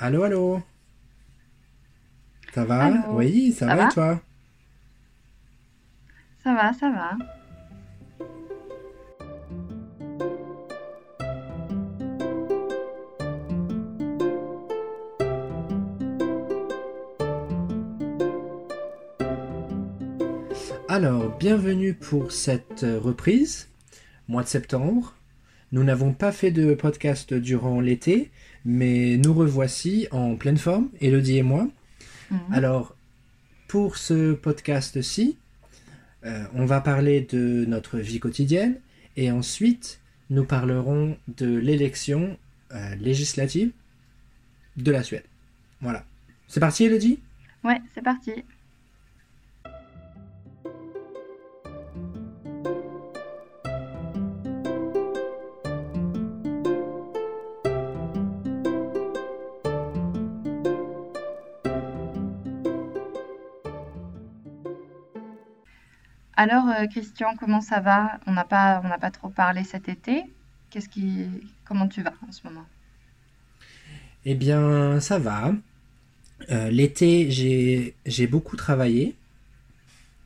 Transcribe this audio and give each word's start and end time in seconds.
Allô, 0.00 0.24
allô? 0.24 0.62
Ça 2.54 2.64
va? 2.64 2.84
Allô? 2.86 3.16
Oui, 3.16 3.52
ça, 3.52 3.66
Ça 3.68 3.76
va, 3.76 3.76
va? 3.76 3.88
et 3.88 3.94
toi? 3.94 4.20
Ça 6.42 6.54
va, 6.54 6.72
ça 6.72 6.90
va. 6.90 7.16
Alors, 20.88 21.36
bienvenue 21.38 21.94
pour 21.94 22.32
cette 22.32 22.82
euh, 22.84 22.98
reprise, 22.98 23.68
mois 24.28 24.42
de 24.42 24.48
septembre. 24.48 25.14
Nous 25.72 25.84
n'avons 25.84 26.12
pas 26.12 26.32
fait 26.32 26.50
de 26.50 26.74
podcast 26.74 27.32
durant 27.32 27.80
l'été, 27.80 28.30
mais 28.64 29.16
nous 29.16 29.32
revoici 29.32 30.08
en 30.10 30.34
pleine 30.36 30.56
forme, 30.56 30.88
Elodie 31.00 31.38
et 31.38 31.42
moi. 31.42 31.68
Mhm. 32.30 32.40
Alors, 32.52 32.96
pour 33.68 33.96
ce 33.96 34.32
podcast-ci, 34.32 35.38
euh, 36.24 36.44
on 36.54 36.66
va 36.66 36.80
parler 36.80 37.20
de 37.20 37.64
notre 37.66 37.98
vie 37.98 38.18
quotidienne 38.18 38.80
et 39.16 39.30
ensuite 39.30 40.00
nous 40.28 40.44
parlerons 40.44 41.16
de 41.28 41.56
l'élection 41.56 42.36
euh, 42.72 42.94
législative 42.96 43.70
de 44.76 44.90
la 44.90 45.02
Suède. 45.02 45.24
Voilà. 45.80 46.04
C'est 46.48 46.60
parti, 46.60 46.84
Elodie? 46.84 47.20
Ouais, 47.62 47.80
c'est 47.94 48.02
parti. 48.02 48.32
Alors, 66.42 66.68
euh, 66.70 66.86
Christian, 66.86 67.36
comment 67.38 67.60
ça 67.60 67.80
va? 67.80 68.18
On 68.26 68.32
n'a 68.32 68.44
pas, 68.44 68.80
on 68.82 68.88
n'a 68.88 68.96
pas 68.96 69.10
trop 69.10 69.28
parlé 69.28 69.62
cet 69.62 69.90
été. 69.90 70.24
Qu'est-ce 70.70 70.88
qui, 70.88 71.26
comment 71.66 71.86
tu 71.86 72.00
vas 72.00 72.14
en 72.26 72.32
ce 72.32 72.40
moment? 72.44 72.64
Eh 74.24 74.34
bien, 74.34 75.00
ça 75.00 75.18
va. 75.18 75.54
Euh, 76.50 76.70
l'été, 76.70 77.30
j'ai 77.30 78.26
beaucoup 78.26 78.56
travaillé 78.56 79.14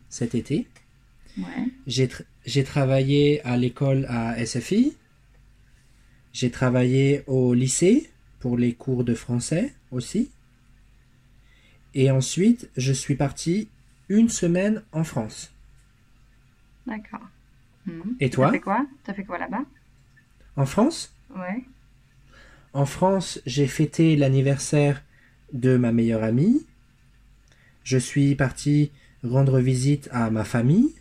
cet 0.09 0.37
été. 0.37 0.69
Ouais. 1.37 1.67
J'ai 1.89 2.07
tr- 2.07 2.23
j'ai 2.47 2.63
travaillé 2.63 3.45
à 3.45 3.57
l'école 3.57 4.07
à 4.09 4.37
SFI. 4.39 4.95
J'ai 6.33 6.51
travaillé 6.53 7.25
au 7.27 7.55
lycée 7.55 8.11
pour 8.39 8.57
les 8.57 8.75
cours 8.75 9.03
de 9.03 9.15
français 9.15 9.75
aussi. 9.91 10.31
Et 11.95 12.11
ensuite, 12.11 12.71
je 12.77 12.93
suis 12.93 13.15
parti 13.17 13.69
une 14.09 14.29
semaine 14.29 14.83
en 14.93 15.03
France. 15.03 15.54
D'accord. 16.87 17.27
Mhm. 17.87 18.19
Et 18.21 18.31
T'as 18.39 18.49
toi? 18.49 18.49
fait 18.49 18.61
quoi? 18.61 18.87
T'as 19.05 19.15
fait 19.15 19.25
quoi 19.25 19.39
là-bas? 19.39 19.65
En 20.57 20.67
France? 20.67 21.13
Ouais. 21.31 21.65
En 22.75 22.85
France, 22.85 23.41
j'ai 23.47 23.67
fêté 23.67 24.17
l'anniversaire 24.17 25.03
de 25.55 25.79
ma 25.79 25.93
meilleure 25.93 26.23
amie. 26.25 26.67
Je 27.85 27.99
suis 27.99 28.35
parti 28.35 28.91
rendre 29.23 29.61
visite 29.61 30.09
à 30.13 30.29
ma 30.31 30.43
famille. 30.45 30.93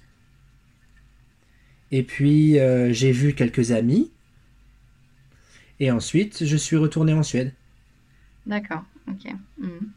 Et 1.92 2.04
puis, 2.04 2.60
euh, 2.60 2.92
j'ai 2.92 3.12
vu 3.14 3.34
quelques 3.34 3.72
amis. 3.72 4.12
Et 5.80 5.92
ensuite, 5.92 6.46
je 6.46 6.58
suis 6.58 6.78
retourné 6.78 7.14
en 7.14 7.22
Suède. 7.22 7.54
D'accord. 8.46 8.84
Ok. 9.08 9.26
Mhm. 9.58 9.92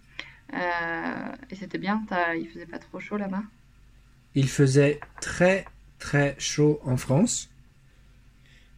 Euh, 0.55 1.33
et 1.51 1.57
c'était 1.57 1.79
bien, 1.79 2.05
t'as- 2.09 2.37
il 2.37 2.49
faisait 2.49 2.67
pas 2.67 2.79
trop 2.79 3.01
chaud 3.01 3.17
là-bas? 3.17 3.43
Il 4.37 4.49
faisait 4.49 5.01
très, 5.21 5.65
très 6.07 6.37
chaud 6.39 6.81
en 6.85 6.97
France. 6.97 7.51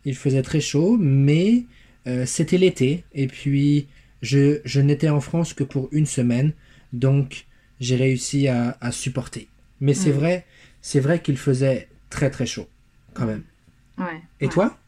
Il 0.04 0.16
faisait 0.16 0.42
très 0.42 0.60
chaud, 0.60 0.96
mais 0.98 1.64
euh, 2.06 2.24
c'était 2.26 2.58
l'été. 2.58 3.04
Et 3.12 3.26
puis, 3.26 3.88
je, 4.22 4.60
je 4.64 4.80
n'étais 4.80 5.08
en 5.08 5.20
France 5.20 5.54
que 5.54 5.64
pour 5.64 5.88
une 5.92 6.06
semaine. 6.06 6.52
Donc, 6.92 7.46
j'ai 7.80 7.96
réussi 7.96 8.48
à, 8.48 8.76
à 8.80 8.92
supporter. 8.92 9.48
Mais 9.80 9.94
c'est 9.94 10.10
Mhm. 10.10 10.12
vrai, 10.12 10.46
c'est 10.82 11.00
vrai 11.00 11.20
qu'il 11.22 11.36
faisait 11.36 11.88
très, 12.10 12.30
très 12.30 12.46
chaud, 12.46 12.68
quand 13.14 13.26
même. 13.26 13.44
Ouais. 13.98 14.22
Et 14.40 14.48
ouais. 14.48 14.50
toi? 14.50 14.78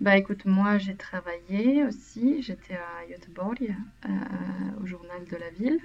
Bah 0.00 0.16
écoute, 0.18 0.44
moi 0.46 0.78
j'ai 0.78 0.96
travaillé 0.96 1.84
aussi, 1.84 2.42
j'étais 2.42 2.76
à 2.76 3.06
Göteborg, 3.08 3.74
euh, 4.06 4.10
au 4.82 4.86
journal 4.86 5.24
de 5.26 5.36
la 5.36 5.50
ville. 5.50 5.80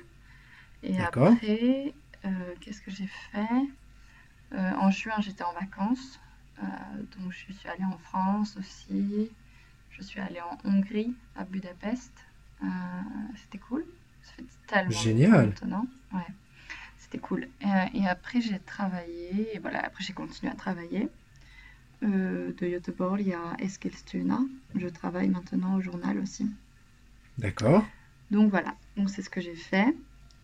Et 0.84 1.00
après, 1.00 1.96
euh, 2.26 2.56
qu'est-ce 2.62 2.82
que 2.82 2.92
j'ai 2.92 3.08
fait? 3.08 3.48
Euh, 4.54 4.72
en 4.80 4.90
juin, 4.92 5.14
j'étais 5.20 5.44
en 5.44 5.54
vacances, 5.54 6.20
euh, 6.62 6.66
donc 7.18 7.32
je 7.32 7.54
suis 7.54 7.70
allée 7.70 7.86
en 7.86 7.98
France 7.98 8.58
aussi. 8.58 9.30
Je 9.92 10.02
suis 10.02 10.20
allée 10.20 10.42
en 10.42 10.58
Hongrie, 10.64 11.14
à 11.36 11.44
Budapest. 11.44 12.14
Euh, 12.64 12.68
c'était 13.36 13.58
cool. 13.58 13.86
Ça 14.24 14.32
fait 14.38 14.46
tellement 14.68 14.92
Génial. 14.92 15.48
maintenant. 15.48 15.86
Ouais, 16.14 16.28
c'était 16.98 17.20
cool. 17.20 17.48
Et 17.94 18.08
après, 18.08 18.42
j'ai 18.42 18.60
travaillé, 18.60 19.56
et 19.56 19.60
voilà, 19.60 19.86
après 19.86 20.04
j'ai 20.04 20.14
continué 20.14 20.52
à 20.52 20.56
travailler. 20.56 21.10
Euh, 22.02 22.54
de 22.58 22.68
Göteborg 22.70 23.30
à 23.34 23.62
Eskilstuna. 23.62 24.40
Je 24.74 24.88
travaille 24.88 25.28
maintenant 25.28 25.76
au 25.76 25.82
journal 25.82 26.18
aussi. 26.20 26.50
D'accord. 27.38 27.86
Donc 28.32 28.52
voilà, 28.52 28.74
donc 28.96 29.10
c'est 29.10 29.22
ce 29.22 29.30
que 29.30 29.42
j'ai 29.42 29.56
fait. 29.56 29.94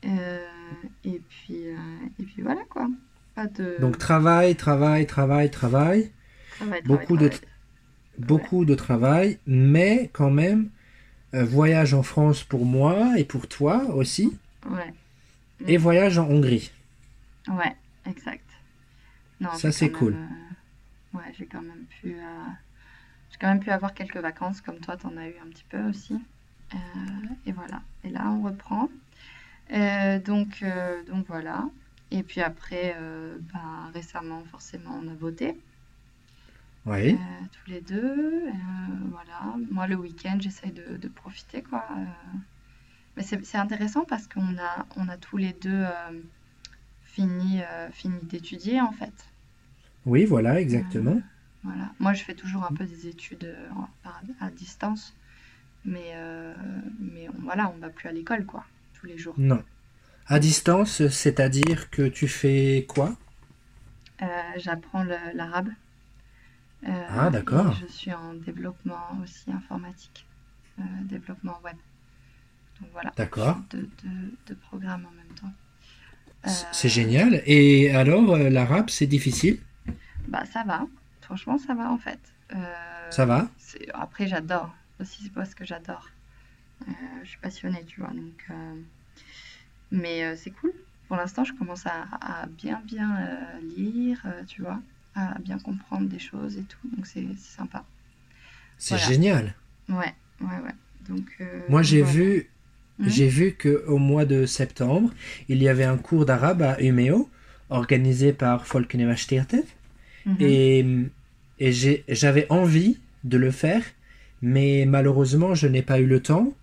Euh, 0.04 0.46
et 1.06 1.22
puis, 1.30 1.68
euh, 1.68 1.78
et 2.20 2.24
puis 2.24 2.42
voilà 2.42 2.62
quoi. 2.70 2.90
Pas 3.35 3.47
de 3.47 3.69
Donc, 3.78 3.97
travail, 3.97 4.56
travail, 4.57 5.07
travail, 5.07 5.50
travail. 5.50 6.12
travail, 6.50 6.84
travail, 6.84 7.07
Beaucoup 7.07 7.18
de, 7.18 7.29
travail. 7.29 7.40
beaucoup 8.18 8.66
de 8.66 8.75
travail, 8.75 9.40
mais 9.47 10.09
quand 10.13 10.31
même, 10.31 10.72
euh, 11.35 11.45
voyage 11.45 11.94
en 11.95 12.03
France 12.03 12.44
pour 12.44 12.66
moi 12.66 13.19
et 13.19 13.25
pour 13.25 13.47
toi 13.47 13.84
aussi. 13.95 14.40
Ouais, 14.66 14.94
Et 15.68 15.75
voyage 15.78 16.18
en 16.18 16.29
Hongrie. 16.29 16.72
ouais, 17.47 17.75
exact. 18.06 18.50
Non, 19.41 19.51
Ça, 19.51 19.72
c'est 19.72 19.90
cool. 19.91 20.19
même, 20.19 20.57
euh, 21.13 21.18
ouais, 21.19 21.34
j'ai 21.38 21.47
quand 21.47 21.62
même 21.62 21.85
pu, 21.88 22.16
euh, 22.19 22.45
j'ai 23.31 23.38
quand 23.40 23.50
même 23.50 23.62
pu 23.62 23.72
avoir 23.72 23.94
quelques 23.94 24.18
vacances 24.18 24.62
comme 24.62 24.79
toi, 24.79 24.97
t'en 24.97 25.18
as 25.18 25.28
eu 25.29 25.38
un 25.40 25.50
petit 25.50 25.66
peu 25.69 25.81
aussi. 25.90 26.25
Et 27.45 27.51
voilà. 27.51 27.81
Et 28.03 28.09
là, 28.09 28.29
on 28.29 28.41
reprend. 28.44 28.90
Donc, 30.25 30.63
donc 31.07 31.28
voilà. 31.28 31.69
Et 32.12 32.24
puis 32.24 32.42
après, 32.42 32.96
euh, 32.98 33.38
ben, 33.54 33.92
récemment, 33.94 34.44
forcément, 34.46 35.00
on 35.04 35.08
a 35.10 35.16
voté 35.16 35.58
Oui. 36.86 37.14
euh, 37.14 37.18
tous 37.52 37.70
les 37.72 37.82
deux. 37.82 38.48
Euh, 38.48 38.52
voilà. 39.12 39.56
Moi, 39.72 39.88
le 39.88 39.96
week-end, 39.96 40.38
j'essaye 40.40 40.72
de, 40.72 40.98
de 40.98 41.08
profiter, 41.08 41.62
quoi. 41.64 41.86
Euh, 41.92 42.04
mais 43.18 43.24
c'est 43.24 43.58
intéressant 43.58 44.04
parce 44.06 44.28
qu'on 44.28 44.58
a, 44.58 44.86
on 44.98 45.08
a 45.08 45.18
tous 45.18 45.38
les 45.38 45.54
deux 45.54 45.86
fini, 47.04 47.62
fini 47.94 48.20
d'étudier, 48.24 48.82
en 48.82 48.92
fait. 48.92 49.14
Oui, 50.06 50.26
voilà, 50.26 50.60
exactement. 50.60 51.22
Voilà. 51.64 51.92
Moi, 52.00 52.14
je 52.14 52.24
fais 52.24 52.36
toujours 52.36 52.66
un 52.66 52.74
peu 52.74 52.84
des 52.86 53.08
études 53.08 53.56
à 54.42 54.50
distance. 54.52 55.16
Mais, 55.86 56.14
mais 57.00 57.30
on, 57.30 57.42
voilà, 57.44 57.72
on 57.74 57.78
va 57.80 57.90
plus 57.90 58.10
à 58.10 58.12
l'école, 58.12 58.46
quoi, 58.46 58.66
tous 58.94 59.06
les 59.06 59.18
jours. 59.18 59.36
Non. 59.38 59.64
À 60.28 60.38
distance, 60.40 61.08
c'est-à-dire 61.08 61.90
que 61.90 62.03
tu 62.08 62.28
fais 62.28 62.86
quoi? 62.88 63.16
Euh, 64.22 64.25
j'apprends 64.58 65.03
l'arabe. 65.03 65.69
Euh, 66.88 67.06
Ah, 67.09 67.30
d'accord. 67.30 67.74
je 67.81 67.86
suis 67.88 68.13
en 68.13 68.34
développement 68.34 69.18
aussi 69.24 69.52
informatique, 69.52 70.25
euh, 70.80 70.84
développement 71.03 71.59
web. 71.63 71.75
Donc 72.81 72.90
voilà, 72.91 73.13
D'accord. 73.16 73.58
deux 73.72 74.56
programmes 74.69 75.06
en 75.06 75.12
même 75.12 75.33
temps. 75.36 75.54
C'est 76.72 76.89
génial. 76.89 77.42
Et 77.45 77.92
alors, 77.92 78.38
l'arabe, 78.38 78.89
c'est 78.89 79.07
difficile? 79.07 79.60
bah 80.27 80.45
ça 80.45 80.63
va, 80.63 80.86
franchement 81.22 81.57
ça 81.57 81.74
va 81.74 81.92
en 81.92 81.98
fait. 81.98 82.19
Ça 83.10 83.25
va? 83.25 83.48
Après 83.94 84.27
j'adore, 84.27 84.74
aussi 85.00 85.24
c'est 85.24 85.33
parce 85.33 85.56
que 85.56 85.66
j'adore. 85.66 86.10
Je 87.24 87.30
suis 87.30 87.39
passionnée, 87.39 87.83
tu 87.86 88.01
vois, 88.01 88.10
donc... 88.12 88.48
Mais 89.92 90.24
euh, 90.26 90.36
c'est 90.36 90.52
cool. 90.52 90.74
Pour 91.08 91.18
l'instant, 91.18 91.44
je 91.44 91.54
commence 91.54 91.86
à, 91.86 92.06
à 92.22 92.46
bien 92.48 92.82
bien 92.86 93.18
euh, 93.20 93.60
lire, 93.78 94.22
euh, 94.26 94.44
tu 94.48 94.62
vois, 94.62 94.80
à 95.16 95.38
bien 95.40 95.60
comprendre 95.60 96.08
des 96.10 96.20
choses 96.20 96.58
et 96.58 96.64
tout, 96.64 96.90
donc 96.96 97.06
c'est 97.06 97.26
sympa. 97.38 97.86
C'est 98.78 98.96
Voilà. 98.96 99.08
génial. 99.08 99.56
Ouais, 99.90 100.14
ouais, 100.42 100.60
ouais. 100.64 100.76
Donc, 101.08 101.38
Moi, 101.70 101.82
j'ai 101.84 102.00
voilà. 102.02 102.14
vu, 102.14 102.50
j'ai 103.06 103.28
vu 103.28 103.54
que 103.54 103.86
au 103.88 103.98
mois 103.98 104.26
de 104.26 104.46
septembre, 104.46 105.14
il 105.50 105.62
y 105.62 105.70
avait 105.70 105.84
un 105.84 105.98
cours 105.98 106.26
d'arabe 106.26 106.62
à 106.64 106.82
Umeå, 106.82 107.30
organisé 107.70 108.34
par 108.34 108.66
Folkeuniversitetet. 108.66 109.64
Mhm. 110.26 110.38
Et, 110.40 110.86
et 111.60 111.72
j'ai- 111.72 112.04
j'avais 112.10 112.48
envie 112.50 113.00
de 113.24 113.38
le 113.38 113.52
faire, 113.52 113.84
mais 114.42 114.86
malheureusement, 114.88 115.56
je 115.56 115.68
n'ai 115.68 115.82
pas 115.82 116.00
eu 116.00 116.06
le 116.08 116.22
temps, 116.22 116.54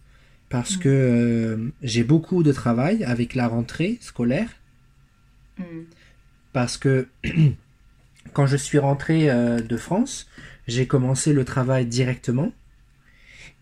parce 0.53 0.77
que 0.77 0.89
euh, 0.91 1.73
j'ai 1.83 2.05
beaucoup 2.05 2.43
de 2.43 2.53
travail 2.53 3.05
avec 3.05 3.35
la 3.35 3.49
rentrée 3.49 3.97
scolaire. 4.03 4.51
Mm. 5.57 5.65
Parce 6.53 6.77
que 6.77 7.09
quand 8.35 8.47
je 8.47 8.59
suis 8.59 8.77
rentré 8.79 9.31
euh, 9.31 9.61
de 9.61 9.77
France, 9.79 10.29
j'ai 10.69 10.87
commencé 10.87 11.33
le 11.33 11.47
travail 11.47 11.87
directement 11.87 12.53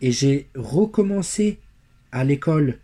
et 0.01 0.11
j'ai 0.11 0.49
recommencé 0.57 1.61
à 2.11 2.25
l'école 2.25 2.81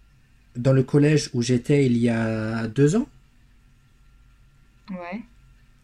dans 0.54 0.72
le 0.72 0.84
collège 0.84 1.28
où 1.34 1.42
j'étais 1.42 1.84
il 1.86 1.96
y 1.96 2.08
a 2.08 2.68
deux 2.68 2.94
ans. 2.94 3.08
Ouais. 4.88 5.20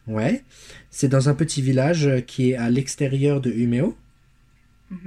Ouais, 0.07 0.45
c'est 0.91 1.09
dans 1.09 1.29
un 1.29 1.35
petit 1.35 1.61
village 1.61 2.07
euh, 2.07 2.21
qui 2.21 2.51
est 2.51 2.55
à 2.57 2.71
l'extérieur 2.71 3.41
de 3.41 3.51
Umeå. 3.51 3.97
Mhm. 4.93 4.99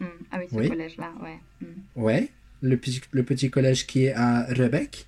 Mm. 0.00 0.06
Ah 0.32 0.38
oui, 0.40 0.46
ce 0.50 0.56
Oui. 0.56 0.68
collège-là, 0.68 1.12
ouais. 1.22 1.38
Mm. 1.60 2.02
Ouais, 2.02 2.30
le 2.60 2.76
petit, 2.76 3.00
le 3.12 3.22
petit 3.22 3.50
collège 3.50 3.86
qui 3.86 4.04
est 4.04 4.12
à 4.14 4.44
Rebec. 4.44 5.06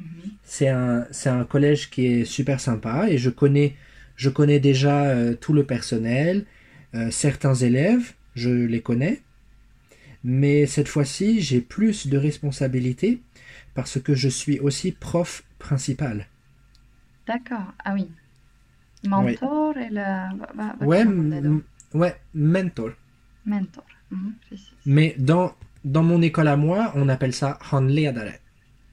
Mhm. 0.00 0.06
C'est 0.42 0.68
un, 0.68 1.44
collège 1.48 1.90
qui 1.90 2.06
est 2.06 2.24
super 2.24 2.60
sympa 2.60 3.08
et 3.08 3.18
je 3.18 3.30
connais, 3.30 3.76
je 4.16 4.30
connais 4.30 4.60
déjà 4.60 5.04
euh, 5.04 5.34
tout 5.34 5.52
le 5.52 5.64
personnel, 5.64 6.46
euh, 6.94 7.10
certains 7.10 7.54
élèves, 7.54 8.14
je 8.34 8.50
les 8.50 8.80
connais. 8.80 9.22
Mais 10.24 10.66
cette 10.66 10.88
fois-ci, 10.88 11.40
j'ai 11.40 11.60
plus 11.60 12.06
de 12.06 12.18
responsabilités 12.18 13.22
parce 13.74 14.00
que 14.00 14.14
je 14.14 14.28
suis 14.28 14.58
aussi 14.60 14.92
prof 14.92 15.44
principal. 15.58 16.26
D'accord. 17.26 17.72
Ah 17.84 17.94
oui. 17.94 18.08
Mentor 19.06 19.78
et 19.78 19.88
le... 19.88 19.94
va- 19.96 20.52
va- 20.54 20.76
va- 20.78 20.86
Ouais, 20.86 21.04
ouais, 21.94 22.16
mentor. 22.34 22.90
Mentor. 23.46 23.84
Mhm. 24.10 24.34
Mais 24.86 25.14
dans, 25.18 25.54
dans 25.84 26.02
mon 26.02 26.22
école 26.22 26.48
à 26.48 26.56
moi, 26.56 26.92
on 26.94 27.08
appelle 27.08 27.32
ça 27.32 27.58
handledare. 27.70 28.38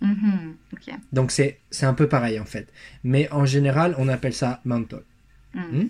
Mhm, 0.01 0.55
Ok. 0.73 0.93
Donc 1.11 1.31
c'est, 1.31 1.59
un 1.81 1.93
peu 1.93 2.07
pareil 2.07 2.39
en 2.39 2.45
fait. 2.45 2.71
Mais 3.03 3.29
en 3.31 3.45
général, 3.45 3.95
on 3.97 4.07
appelle 4.07 4.33
ça 4.33 4.61
mentor. 4.63 5.01
Mm. 5.53 5.61
Hmm? 5.61 5.89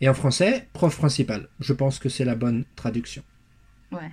Et 0.00 0.08
en 0.08 0.14
français, 0.14 0.66
prof 0.72 0.96
principal. 0.96 1.48
Je 1.60 1.72
pense 1.72 1.98
que 1.98 2.08
c'est 2.08 2.24
la 2.24 2.34
bonne 2.34 2.64
traduction. 2.76 3.22
Ouais. 3.92 4.10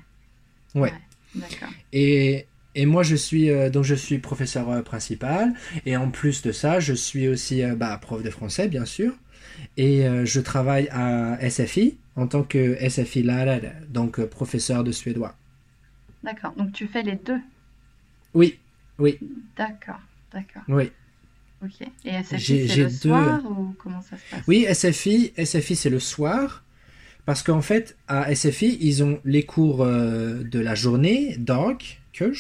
Ouais. 0.74 0.94
D'accord. 1.36 1.70
Et, 1.94 2.48
et 2.76 2.86
moi, 2.86 3.04
je 3.04 3.16
suis 3.16 3.50
euh, 3.50 3.70
donc 3.70 3.84
je 3.84 3.96
suis 3.96 4.20
professeur 4.20 4.70
euh, 4.70 4.82
principal. 4.82 5.54
Et 5.86 5.96
en 5.98 6.12
plus 6.12 6.42
de 6.42 6.52
ça, 6.52 6.80
je 6.80 6.94
suis 6.94 7.28
aussi 7.28 7.64
euh, 7.64 7.76
bah, 7.76 7.98
prof 8.02 8.22
de 8.24 8.30
français, 8.30 8.68
bien 8.68 8.86
sûr. 8.86 9.14
Et 9.78 10.06
je 10.26 10.40
travaille 10.42 10.90
à 10.92 11.38
SFI 11.50 11.98
en 12.18 12.28
tant 12.28 12.44
que 12.44 12.78
SFI 12.90 13.24
lärare, 13.24 13.72
donc 13.90 14.24
professeur 14.26 14.84
de 14.84 14.92
suédois. 14.92 15.36
D'accord. 16.26 16.54
Donc 16.58 16.74
tu 16.74 16.88
fais 16.88 17.04
les 17.04 17.16
deux? 17.16 17.40
Oui, 18.34 18.60
oui, 19.00 19.18
D'accord. 19.56 20.00
D'accord. 20.34 20.64
oui. 20.68 20.92
Ok. 21.64 21.88
Et 22.04 22.10
SFI, 22.10 22.68
c'est 22.68 22.76
le 22.76 22.84
deux- 22.86 22.90
soir 22.90 23.42
ou 23.50 23.74
comment 23.78 24.02
ça 24.02 24.18
se 24.18 24.24
passe? 24.30 24.44
Oui, 24.48 24.66
SFI, 24.68 25.32
SFI 25.38 25.76
c'est 25.76 25.90
le 25.90 26.00
soir. 26.00 26.64
Parce 27.26 27.42
qu'en 27.42 27.62
fait, 27.62 27.96
à 28.08 28.32
SFI, 28.36 28.78
ils 28.82 29.04
ont 29.04 29.20
les 29.26 29.44
cours 29.44 29.82
euh, 29.82 30.44
de 30.44 30.60
la 30.60 30.76
journée, 30.76 31.38
dag, 31.40 31.78
kurs. 32.14 32.36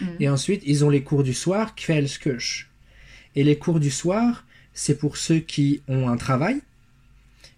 Mhm, 0.00 0.08
mhm. 0.08 0.16
Et 0.20 0.28
ensuite, 0.28 0.62
ils 0.64 0.84
ont 0.84 0.90
les 0.90 1.02
cours 1.02 1.24
du 1.24 1.34
soir, 1.34 1.74
kvällskurs. 1.74 2.66
Et 3.34 3.42
les 3.42 3.56
cours 3.58 3.80
du 3.80 3.90
soir, 3.90 4.44
c'est 4.74 4.96
pour 4.98 5.16
ceux 5.16 5.40
qui 5.40 5.82
ont 5.88 6.08
un 6.08 6.16
travail 6.16 6.60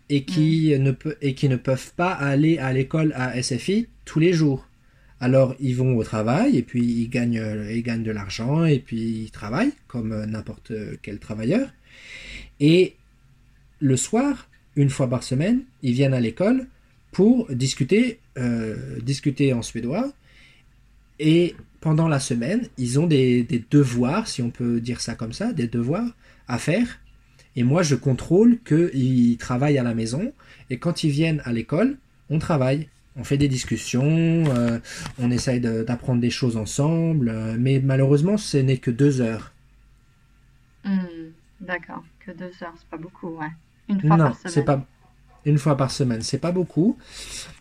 et 0.08 0.25
qui, 0.25 0.75
ne, 0.78 0.93
pe- 0.93 1.16
et 1.20 1.34
qui 1.34 1.49
ne 1.49 1.56
peuvent 1.56 1.93
pas 1.94 2.12
aller 2.12 2.58
à 2.58 2.72
l'école 2.72 3.12
à 3.14 3.37
SFI 3.43 3.88
tous 4.06 4.20
les 4.20 4.32
jours. 4.32 4.66
Alors, 5.25 5.55
ils 5.59 5.75
vont 5.75 5.97
au 5.97 6.05
travail 6.05 6.59
et 6.59 6.62
puis 6.62 6.85
ils 6.85 7.09
gagnent, 7.09 7.43
ils 7.71 7.82
gagnent 7.82 8.03
de 8.03 8.11
l'argent 8.11 8.67
et 8.67 8.79
puis 8.79 9.23
ils 9.25 9.31
travaillent 9.31 9.73
comme 9.88 10.12
euh, 10.12 10.26
n'importe 10.26 10.71
quel 11.00 11.19
travailleur. 11.19 11.67
Et 12.61 12.94
le 13.81 13.97
soir, 13.97 14.50
une 14.76 14.91
fois 14.91 15.09
par 15.09 15.23
semaine, 15.23 15.62
ils 15.81 15.94
viennent 15.94 16.12
à 16.12 16.21
l'école 16.21 16.67
pour 17.11 17.50
discuter, 17.50 18.19
euh, 18.37 19.00
discuter 19.00 19.55
en 19.55 19.62
suédois 19.62 20.12
et 21.19 21.56
pendant 21.81 22.06
la 22.06 22.21
semaine, 22.21 22.69
ils 22.76 23.00
ont 23.00 23.06
des, 23.06 23.44
des 23.44 23.65
devoirs, 23.71 24.29
si 24.29 24.43
on 24.43 24.50
peut 24.50 24.79
dire 24.79 25.00
ça 25.00 25.15
comme 25.15 25.32
ça, 25.32 25.55
des 25.55 25.69
devoirs 25.69 26.15
à 26.49 26.59
faire. 26.59 27.00
Et 27.56 27.62
moi, 27.62 27.82
je 27.82 27.94
contrôle 27.94 28.59
qu'ils 28.62 29.38
travaillent 29.38 29.79
à 29.79 29.85
la 29.85 29.94
maison. 29.94 30.35
Et 30.69 30.76
quand 30.76 31.03
ils 31.03 31.11
viennent 31.11 31.41
à 31.47 31.53
l'école, 31.55 31.97
on 32.29 32.38
travaille. 32.38 32.88
On 33.16 33.25
fait 33.25 33.37
des 33.38 33.49
discussions, 33.49 34.44
euh, 34.49 34.78
on 35.19 35.31
essaye 35.31 35.61
de- 35.61 35.84
d'apprendre 35.84 36.20
des 36.20 36.31
choses 36.31 36.56
ensemble. 36.56 37.28
euh, 37.28 37.56
mais 37.58 37.81
malheureusement, 37.81 38.37
ce 38.38 38.56
n'est 38.58 38.78
que 38.78 38.90
deux 38.90 39.20
heures. 39.20 39.52
Mhm. 40.84 41.32
D'accord. 41.61 42.05
Que 42.25 42.32
deux 42.32 42.50
heures, 42.62 42.75
c'est 42.78 42.88
pas 42.90 42.96
beaucoup, 42.96 43.28
ouais. 43.38 43.46
Une 43.88 44.00
fois 44.00 44.16
Non, 44.16 44.25
par 44.25 44.37
semaine. 44.38 44.52
c'est 44.52 44.64
pas 44.64 44.87
une 45.46 45.58
fois 45.58 45.76
par 45.76 45.90
semaine, 45.90 46.22
c'est 46.22 46.38
pas 46.38 46.52
beaucoup. 46.52 46.96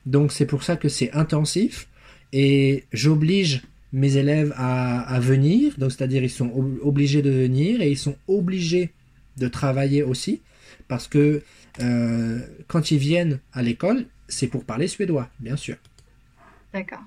Donc 0.06 0.32
c'est 0.32 0.46
pour 0.46 0.64
ça 0.64 0.78
que 0.78 0.88
c'est 0.88 1.12
intensif 1.12 1.88
et 2.32 2.86
j'oblige 2.94 3.62
mes 3.92 4.16
élèves 4.18 4.54
à, 4.56 5.02
à 5.02 5.20
venir. 5.20 5.74
Donc 5.78 5.92
c'est-à-dire 5.92 6.24
ils 6.24 6.30
sont 6.30 6.50
ob- 6.56 6.80
obligés 6.82 7.22
de 7.22 7.30
venir 7.30 7.82
et 7.82 7.92
ils 7.92 7.98
sont 7.98 8.16
obligés 8.28 8.92
de 9.38 9.48
travailler 9.50 10.02
aussi 10.04 10.42
parce 10.88 11.08
que 11.10 11.44
euh, 11.82 12.40
quand 12.68 12.92
ils 12.92 12.98
viennent 13.00 13.40
à 13.52 13.62
l'école, 13.62 14.06
c'est 14.28 14.48
pour 14.48 14.64
parler 14.64 14.88
suédois, 14.88 15.30
bien 15.40 15.56
sûr, 15.56 15.78
D'accord. 16.74 17.04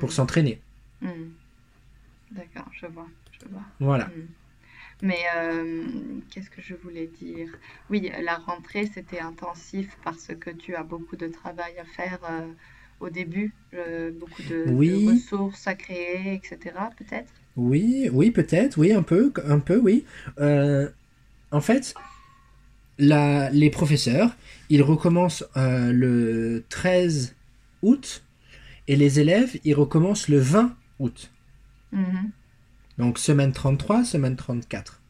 pour 0.00 0.08
Mhm. 0.08 0.14
s'entraîner. 0.14 0.60
Mhm. 1.00 1.32
D'accord, 2.32 2.68
je 2.72 2.86
vois, 2.86 3.08
je 3.40 3.48
vois. 3.48 3.62
Voilà. 3.80 4.06
Mhm. 4.06 4.28
Mais 5.02 5.18
euh, 5.36 5.84
qu'est-ce 6.30 6.50
que 6.50 6.62
je 6.62 6.74
voulais 6.74 7.06
dire? 7.06 7.48
Oui, 7.90 8.10
la 8.22 8.36
rentrée, 8.36 8.86
c'était 8.86 9.20
intensif 9.20 9.96
parce 10.04 10.28
que 10.28 10.50
tu 10.50 10.74
as 10.74 10.82
beaucoup 10.82 11.16
de 11.16 11.28
travail 11.28 11.78
à 11.78 11.84
faire 11.84 12.18
euh, 12.30 12.46
au 13.00 13.10
début, 13.10 13.52
euh, 13.74 14.10
beaucoup 14.10 14.42
de, 14.42 14.64
de 14.64 14.94
ressources 15.10 15.66
à 15.66 15.74
créer, 15.74 16.34
etc. 16.34 16.90
Peut-être? 16.96 17.32
Oui, 17.56 18.08
oui, 18.12 18.30
peut-être, 18.30 18.78
oui, 18.78 18.92
un 18.92 19.02
peu, 19.02 19.32
un 19.44 19.58
peu, 19.60 19.78
oui. 19.78 20.04
En 21.52 21.60
fait, 21.60 21.94
la- 22.98 23.50
les 23.50 23.70
professeurs, 23.70 24.36
ils 24.70 24.82
recommencent 24.82 25.44
euh, 25.56 25.92
le 25.92 26.64
13 26.68 27.34
août 27.82 28.24
et 28.88 28.96
les 28.96 29.20
élèves, 29.20 29.58
ils 29.64 29.74
recommencent 29.74 30.28
le 30.28 30.38
20 30.38 30.76
août. 30.98 31.30
Mhm. 31.92 32.30
Donc 32.98 33.18
semaine 33.18 33.52
33, 33.52 34.04
semaine 34.04 34.36
34. 34.36 35.02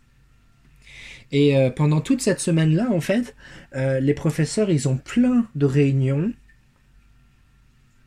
Et 1.33 1.57
euh, 1.57 1.71
pendant 1.71 2.01
toute 2.01 2.21
cette 2.23 2.41
semaine-là, 2.41 2.89
en 2.91 3.01
fait, 3.01 3.35
euh, 3.75 4.01
les 4.01 4.15
professeurs, 4.15 4.71
ils 4.71 4.89
ont 4.89 4.97
plein 4.97 5.47
de 5.55 5.67
réunions 5.67 6.33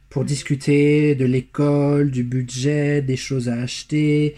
pour 0.09 0.25
discuter 0.25 1.13
de 1.15 1.25
l'école, 1.25 2.09
du 2.09 2.23
budget, 2.23 3.01
des 3.03 3.15
choses 3.17 3.47
à 3.47 3.55
acheter, 3.61 4.35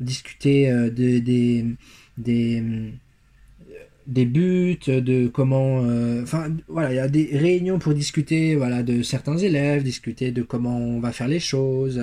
discuter 0.00 0.70
de- 0.70 1.18
des, 1.20 1.64
des, 2.18 2.62
des 4.06 4.24
buts, 4.26 4.78
de 4.86 5.28
comment... 5.28 5.82
euh, 5.84 6.22
Enfin, 6.22 6.48
voilà, 6.68 6.92
il 6.92 6.96
y 6.96 7.00
a 7.00 7.08
des 7.08 7.30
réunions 7.32 7.78
pour 7.78 7.94
discuter 7.94 8.54
voilà, 8.56 8.82
de 8.82 9.02
certains 9.02 9.36
élèves, 9.38 9.82
discuter 9.82 10.30
de 10.32 10.42
comment 10.42 10.76
on 10.78 11.00
va 11.00 11.12
faire 11.12 11.28
les 11.28 11.40
choses. 11.40 11.98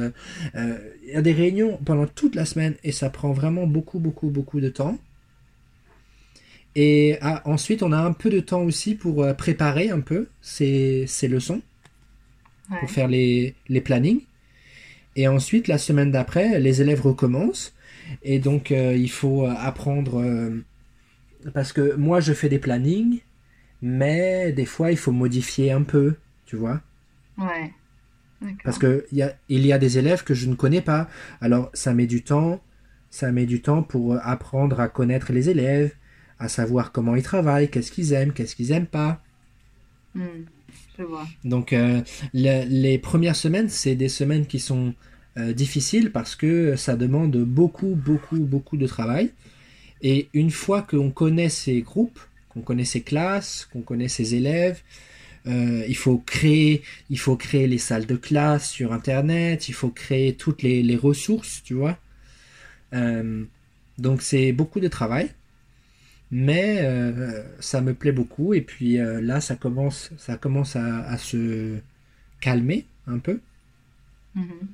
Euh, 0.55 0.77
Il 1.07 1.13
y 1.13 1.15
a 1.15 1.21
des 1.21 1.33
réunions 1.33 1.77
pendant 1.85 2.07
toute 2.07 2.35
la 2.35 2.45
semaine 2.45 2.75
et 2.83 2.91
ça 2.91 3.09
prend 3.09 3.31
vraiment 3.33 3.67
beaucoup, 3.67 3.99
beaucoup, 3.99 4.29
beaucoup 4.29 4.59
de 4.61 4.69
temps. 4.69 4.97
Et 6.75 7.17
ah, 7.21 7.41
ensuite, 7.45 7.83
on 7.83 7.91
a 7.91 7.97
un 7.97 8.13
peu 8.13 8.29
de 8.29 8.39
temps 8.39 8.63
aussi 8.63 8.95
pour 8.95 9.23
euh, 9.23 9.33
préparer 9.33 9.89
un 9.89 9.99
peu 10.01 10.27
ces, 10.41 11.05
ces 11.07 11.27
leçons, 11.27 11.61
Ouais. 12.71 12.77
pour 12.79 12.89
faire 12.89 13.07
les, 13.09 13.55
les 13.69 13.81
plannings. 13.81 14.21
Et 15.15 15.27
ensuite, 15.27 15.67
la 15.67 15.77
semaine 15.77 16.11
d'après, 16.11 16.59
les 16.59 16.81
élèves 16.81 17.01
recommencent. 17.01 17.73
Et 18.23 18.39
donc, 18.39 18.71
euh, 18.71 18.95
il 18.95 19.09
faut 19.11 19.45
apprendre... 19.45 20.23
parce 21.53 21.73
que 21.73 21.95
moi, 21.95 22.19
je 22.19 22.33
fais 22.33 22.49
des 22.49 22.59
plannings, 22.59 23.21
mais 23.81 24.51
des 24.53 24.65
fois, 24.65 24.91
il 24.91 24.97
faut 24.97 25.11
modifier 25.13 25.71
un 25.71 25.83
peu, 25.83 26.15
tu 26.45 26.55
vois. 26.57 26.81
Ouais. 27.37 27.73
Parce 28.63 28.77
que 28.77 29.05
y 29.11 29.21
a, 29.21 29.35
il 29.49 29.65
y 29.65 29.73
a 29.73 29.77
des 29.77 29.97
élèves 29.97 30.23
que 30.23 30.33
je 30.33 30.47
ne 30.49 30.55
connais 30.55 30.81
pas. 30.81 31.09
Alors 31.41 31.69
ça 31.73 31.93
met 31.93 32.07
du 32.07 32.23
temps, 32.23 32.61
ça 33.09 33.31
met 33.31 33.45
du 33.45 33.61
temps 33.61 33.83
pour 33.83 34.15
apprendre 34.21 34.79
à 34.79 34.87
connaître 34.89 35.31
les 35.33 35.49
élèves, 35.49 35.93
à 36.39 36.47
savoir 36.49 36.91
comment 36.91 37.15
ils 37.15 37.23
travaillent, 37.23 37.69
qu'est-ce 37.69 37.91
qu'ils 37.91 38.13
aiment, 38.13 38.33
qu'est-ce 38.33 38.55
qu'ils 38.55 38.71
aiment 38.71 38.87
pas. 38.87 39.21
Mhm. 40.15 40.45
Je 40.97 41.03
vois. 41.03 41.25
Donc 41.43 41.73
euh, 41.73 42.01
le- 42.33 42.65
les 42.67 42.97
premières 42.99 43.35
semaines, 43.35 43.69
c'est 43.69 43.95
des 43.95 44.09
semaines 44.09 44.45
qui 44.45 44.59
sont 44.59 44.93
euh, 45.37 45.53
difficiles 45.53 46.11
parce 46.11 46.35
que 46.35 46.75
ça 46.75 46.95
demande 46.95 47.35
beaucoup, 47.37 47.95
beaucoup, 47.95 48.39
beaucoup 48.45 48.77
de 48.77 48.87
travail. 48.87 49.31
Et 50.03 50.27
une 50.33 50.51
fois 50.51 50.81
qu'on 50.81 51.09
connaît 51.09 51.49
ces 51.49 51.81
groupes, 51.81 52.19
qu'on 52.49 52.61
connaît 52.61 52.85
ces 52.85 53.01
classes, 53.01 53.67
qu'on 53.71 53.81
connaît 53.81 54.09
ces 54.09 54.35
élèves, 54.35 54.81
euh, 55.47 55.85
il 55.87 55.95
faut 55.95 56.17
créer, 56.19 56.83
il 57.09 57.19
faut 57.19 57.35
créer 57.35 57.67
les 57.67 57.77
salles 57.77 58.05
de 58.05 58.15
classe 58.15 58.69
sur 58.69 58.93
Internet, 58.93 59.67
il 59.69 59.73
faut 59.73 59.89
créer 59.89 60.35
toutes 60.35 60.61
les, 60.61 60.83
les 60.83 60.95
ressources, 60.95 61.63
tu 61.63 61.73
vois. 61.73 61.97
Euh, 62.93 63.43
donc 63.97 64.21
c'est 64.21 64.51
beaucoup 64.51 64.79
de 64.79 64.87
travail, 64.87 65.31
mais 66.31 66.79
euh, 66.81 67.43
ça 67.59 67.81
me 67.81 67.93
plaît 67.93 68.11
beaucoup. 68.11 68.53
Et 68.53 68.61
puis 68.61 68.97
là, 68.97 69.41
ça 69.41 69.55
commence, 69.55 70.11
ça 70.17 70.37
commence 70.37 70.75
à, 70.75 71.03
à 71.05 71.17
se 71.17 71.77
calmer 72.41 72.85
un 73.07 73.19
peu. 73.19 73.39
Mhm. 74.35 74.67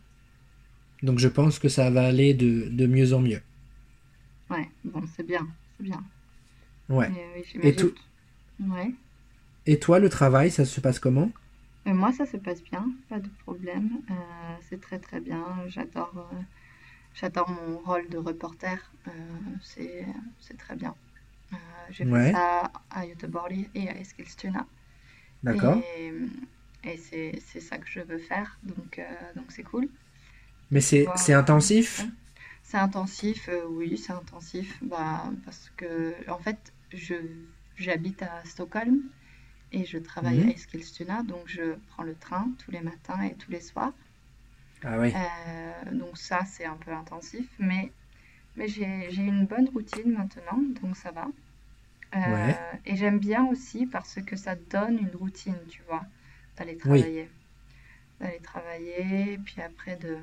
Donc 1.04 1.20
je 1.20 1.28
pense 1.28 1.60
que 1.60 1.70
ça 1.70 1.90
va 1.90 2.06
aller 2.06 2.34
de, 2.34 2.68
de 2.70 2.86
mieux 2.88 3.14
en 3.14 3.22
mieux. 3.22 3.42
Ouais, 4.50 4.70
bon, 4.84 5.04
c'est 5.16 5.24
bien, 5.26 5.48
c'est 5.78 5.84
bien. 5.84 6.04
Ouais. 6.90 7.12
Et, 7.62 7.76
tout, 7.76 7.94
Ouais. 8.60 8.94
et 9.66 9.80
toi, 9.80 10.00
le 10.00 10.10
travail, 10.10 10.52
ça 10.52 10.66
se 10.66 10.82
passe 10.82 11.00
comment? 11.00 11.32
Euh, 11.88 11.94
moi, 11.94 12.12
ça 12.14 12.26
se 12.26 12.38
passe 12.38 12.64
bien, 12.64 12.86
pas 13.10 13.20
de 13.20 13.30
problème. 13.46 14.02
Euh, 14.10 14.14
c'est 14.70 14.80
très 14.82 15.00
très 15.00 15.20
bien. 15.22 15.46
J'adore, 15.68 16.12
euh, 16.34 16.36
j'adore 17.14 17.50
mon 17.50 17.80
rôle 17.80 18.10
de 18.10 18.18
reporter. 18.18 18.94
Euh, 19.08 19.12
c'est, 19.62 20.06
très 20.58 20.76
bien. 20.76 20.96
Euh, 21.54 21.58
j'ai 21.92 22.06
fait 22.06 22.20
Ouais, 22.20 22.32
ça 22.32 22.72
à 22.92 23.08
Göteborg 23.08 23.70
et 23.76 23.90
à 23.90 23.98
Eskilstuna. 24.00 24.68
d'accord. 25.44 25.84
Et, 25.98 26.14
et 26.84 26.98
c'est, 26.98 27.40
ça 27.62 27.78
que 27.80 27.88
je 27.90 28.02
veux 28.02 28.20
faire. 28.20 28.60
Donc, 28.64 29.00
euh, 29.00 29.06
donc 29.36 29.52
c'est 29.52 29.64
cool 29.64 29.90
Mais 30.72 30.82
c'est, 30.82 31.12
intensif? 31.34 32.00
ouais. 32.00 32.10
C'est 32.70 32.78
intensif, 32.78 33.50
euh, 33.50 33.66
oui, 33.68 33.98
c'est 33.98 34.14
intensif. 34.14 34.78
Bah, 34.84 35.32
parce 35.44 35.72
que, 35.72 36.14
en 36.30 36.38
fait, 36.38 36.72
je, 36.92 37.16
j'habite 37.74 38.22
à 38.22 38.46
Stockholm 38.46 39.02
et 39.72 39.86
je 39.86 39.98
travaille 39.98 40.44
à 40.44 40.46
Mhm. 40.46 40.52
Eskilstuna. 40.52 41.24
Donc, 41.24 41.48
je 41.48 41.76
prends 41.88 42.04
le 42.04 42.16
train 42.16 42.54
tous 42.60 42.70
les 42.72 42.82
matins 42.82 43.22
et 43.24 43.36
tous 43.38 43.50
les 43.52 43.62
soirs. 43.62 43.94
Ah 44.84 45.00
oui. 45.00 45.14
Euh, 45.16 45.92
donc, 45.94 46.18
ça, 46.18 46.46
c'est 46.46 46.66
un 46.66 46.78
peu 46.78 46.92
intensif. 46.92 47.50
Mais, 47.60 47.92
mais 48.56 48.68
j'ai, 48.68 49.10
une 49.16 49.48
bonne 49.48 49.70
routine 49.70 50.12
maintenant, 50.14 50.62
donc 50.82 50.96
ça 50.98 51.12
va. 51.12 51.28
Euh, 52.16 52.20
Ouais. 52.20 52.56
et 52.86 52.96
j'aime 52.96 53.20
bien 53.20 53.46
aussi 53.48 53.88
parce 53.88 54.22
que 54.24 54.36
ça 54.36 54.56
donne 54.56 55.00
une 55.00 55.16
routine, 55.16 55.60
tu 55.70 55.84
vois, 55.84 56.06
d'aller 56.58 56.78
Oui. 56.86 57.02
travailler. 57.02 57.30
D'aller 58.20 58.42
travailler, 58.42 59.38
puis 59.40 59.62
après 59.62 59.98
de, 59.98 60.20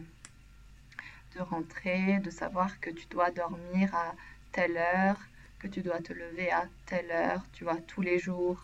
de 1.37 1.43
rentrer, 1.43 2.19
de 2.21 2.31
savoir 2.31 2.81
que 2.81 2.90
tu 2.90 3.07
dois 3.09 3.31
dormir 3.31 3.95
à 3.95 4.14
telle 4.52 4.76
heure, 4.76 5.19
que 5.61 5.69
tu 5.69 5.83
dois 5.83 6.00
te 6.00 6.12
lever 6.12 6.50
à 6.50 6.64
telle 6.87 7.11
heure, 7.11 7.43
tu 7.52 7.64
vois, 7.64 7.76
tous 7.87 8.02
les 8.02 8.19
jours, 8.19 8.61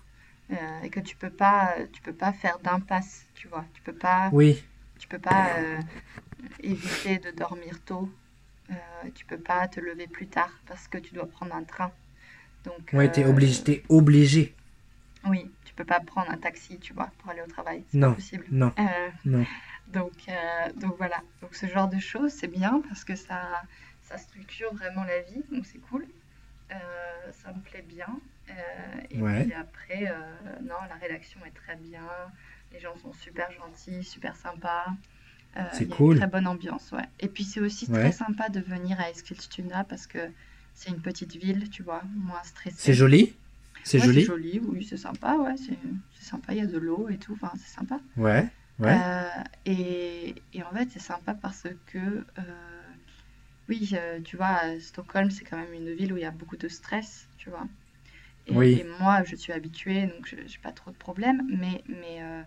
euh, 0.53 0.81
et 0.83 0.91
que 0.91 1.01
tu 1.01 1.17
peux 1.17 1.31
pas, 1.31 1.75
tu 1.93 2.01
peux 2.03 2.13
pas 2.15 2.33
faire 2.33 2.59
d'impasse, 2.61 3.27
tu 3.35 3.49
vois, 3.49 3.65
tu 3.75 3.83
peux 3.83 3.95
pas, 3.95 4.31
Oui. 4.33 4.63
tu 4.99 5.09
peux 5.09 5.19
pas 5.19 5.59
euh, 5.59 5.79
éviter 6.63 7.19
de 7.19 7.31
dormir 7.31 7.75
tôt, 7.85 8.09
euh, 8.71 8.75
tu 9.15 9.25
peux 9.27 9.39
pas 9.39 9.69
te 9.69 9.81
lever 9.81 10.07
plus 10.07 10.27
tard 10.29 10.53
parce 10.67 10.89
que 10.89 10.99
tu 10.99 11.15
dois 11.15 11.27
prendre 11.27 11.55
un 11.55 11.65
train. 11.65 11.93
Donc, 12.65 12.93
Ouais, 12.93 13.11
t'es 13.11 13.25
obligé, 13.25 13.63
t'es 13.63 13.83
obligé. 13.89 14.55
oui, 15.29 15.51
tu 15.65 15.75
peux 15.75 15.85
pas 15.85 16.01
prendre 16.01 16.31
un 16.31 16.37
taxi, 16.39 16.79
tu 16.79 16.93
vois, 16.93 17.11
pour 17.19 17.31
aller 17.31 17.43
au 17.43 17.47
travail, 17.47 17.85
c'est 17.91 18.01
pas 18.01 18.07
Non, 18.09 18.15
possible. 18.15 18.47
non, 18.51 18.73
non. 19.25 19.45
Donc, 19.93 20.13
euh, 20.29 20.73
donc 20.77 20.97
voilà, 20.97 21.21
donc 21.41 21.55
ce 21.55 21.67
genre 21.67 21.89
de 21.89 21.99
choses, 21.99 22.33
c'est 22.33 22.49
bien 22.49 22.83
parce 22.89 23.05
que 23.05 23.15
ça, 23.15 23.63
ça 24.03 24.19
structure 24.19 24.73
vraiment 24.75 25.05
la 25.05 25.21
vie, 25.23 25.43
donc 25.51 25.67
c'est 25.67 25.79
cool. 25.79 26.07
Euh, 26.71 26.75
ça 27.33 27.53
me 27.53 27.61
plaît 27.61 27.85
bien. 27.87 28.09
Euh, 28.51 28.55
et 29.11 29.21
Ouais, 29.21 29.45
puis 29.45 29.53
après, 29.55 30.13
non, 30.63 30.75
la 30.89 30.95
rédaction 30.97 31.41
est 31.45 31.51
très 31.55 31.77
bien, 31.77 32.07
les 32.73 32.81
gens 32.81 32.97
sont 32.97 33.13
super 33.13 33.51
gentils, 33.53 34.03
super 34.05 34.37
sympas. 34.37 34.87
C'est 35.55 35.83
a 35.83 35.83
une 35.83 35.89
cool. 35.91 36.17
très 36.17 36.27
bonne 36.27 36.47
ambiance, 36.47 36.93
ouais. 36.93 37.05
Et 37.21 37.29
puis 37.29 37.45
c'est 37.45 37.61
aussi 37.61 37.87
très 37.87 38.13
sympa 38.13 38.49
de 38.49 38.61
venir 38.61 38.99
à 39.01 39.11
Eskilstuna 39.11 39.85
parce 39.85 40.07
que 40.07 40.19
c'est 40.75 40.89
une 40.91 41.03
petite 41.03 41.37
ville, 41.37 41.69
tu 41.69 41.83
vois, 41.83 42.03
moins 42.17 42.41
C'est 42.43 42.49
stressée. 42.49 42.95
joli? 42.95 43.37
C'est 43.85 43.99
Ouais, 43.99 44.07
c'est 44.07 44.13
joli? 44.13 44.25
joli, 44.25 44.61
oui, 44.65 44.87
c'est 44.89 44.97
sympa, 44.97 45.35
ouais, 45.37 45.57
c'est 45.59 45.77
c'est 46.15 46.25
sympa, 46.25 46.53
il 46.55 46.59
y 46.59 46.63
a 46.63 46.67
de 46.67 46.79
l'eau 46.79 47.09
et 47.11 47.19
tout, 47.19 47.33
enfin, 47.35 47.53
c'est 47.57 47.69
sympa. 47.75 48.01
Ouais, 48.17 48.49
ouais, 48.79 49.03
Euh, 49.03 49.29
et, 49.67 50.45
et 50.53 50.63
en 50.65 50.73
fait, 50.73 50.89
c'est 50.91 51.01
sympa 51.01 51.35
parce 51.35 51.67
que, 51.87 51.99
euh, 52.39 52.83
oui, 53.69 53.91
euh, 53.95 54.21
tu 54.23 54.37
vois, 54.37 54.79
Stockholm, 54.81 55.31
c'est 55.31 55.45
quand 55.45 55.57
même 55.57 55.73
une 55.73 55.93
ville 55.95 56.13
où 56.13 56.17
il 56.17 56.23
y 56.23 56.27
a 56.27 56.31
beaucoup 56.31 56.57
de 56.57 56.69
stress, 56.69 57.29
tu 57.39 57.51
vois. 57.51 57.67
Et, 58.47 58.85
moi, 59.01 59.25
je 59.25 59.37
suis 59.37 59.53
habituée, 59.53 60.07
donc 60.07 60.27
je 60.29 60.37
n'ai 60.37 60.59
pas 60.63 60.73
trop 60.73 60.91
de 60.93 60.97
problèmes, 60.97 61.43
mais, 61.49 61.85
mais, 61.89 62.23
euh, 62.23 62.43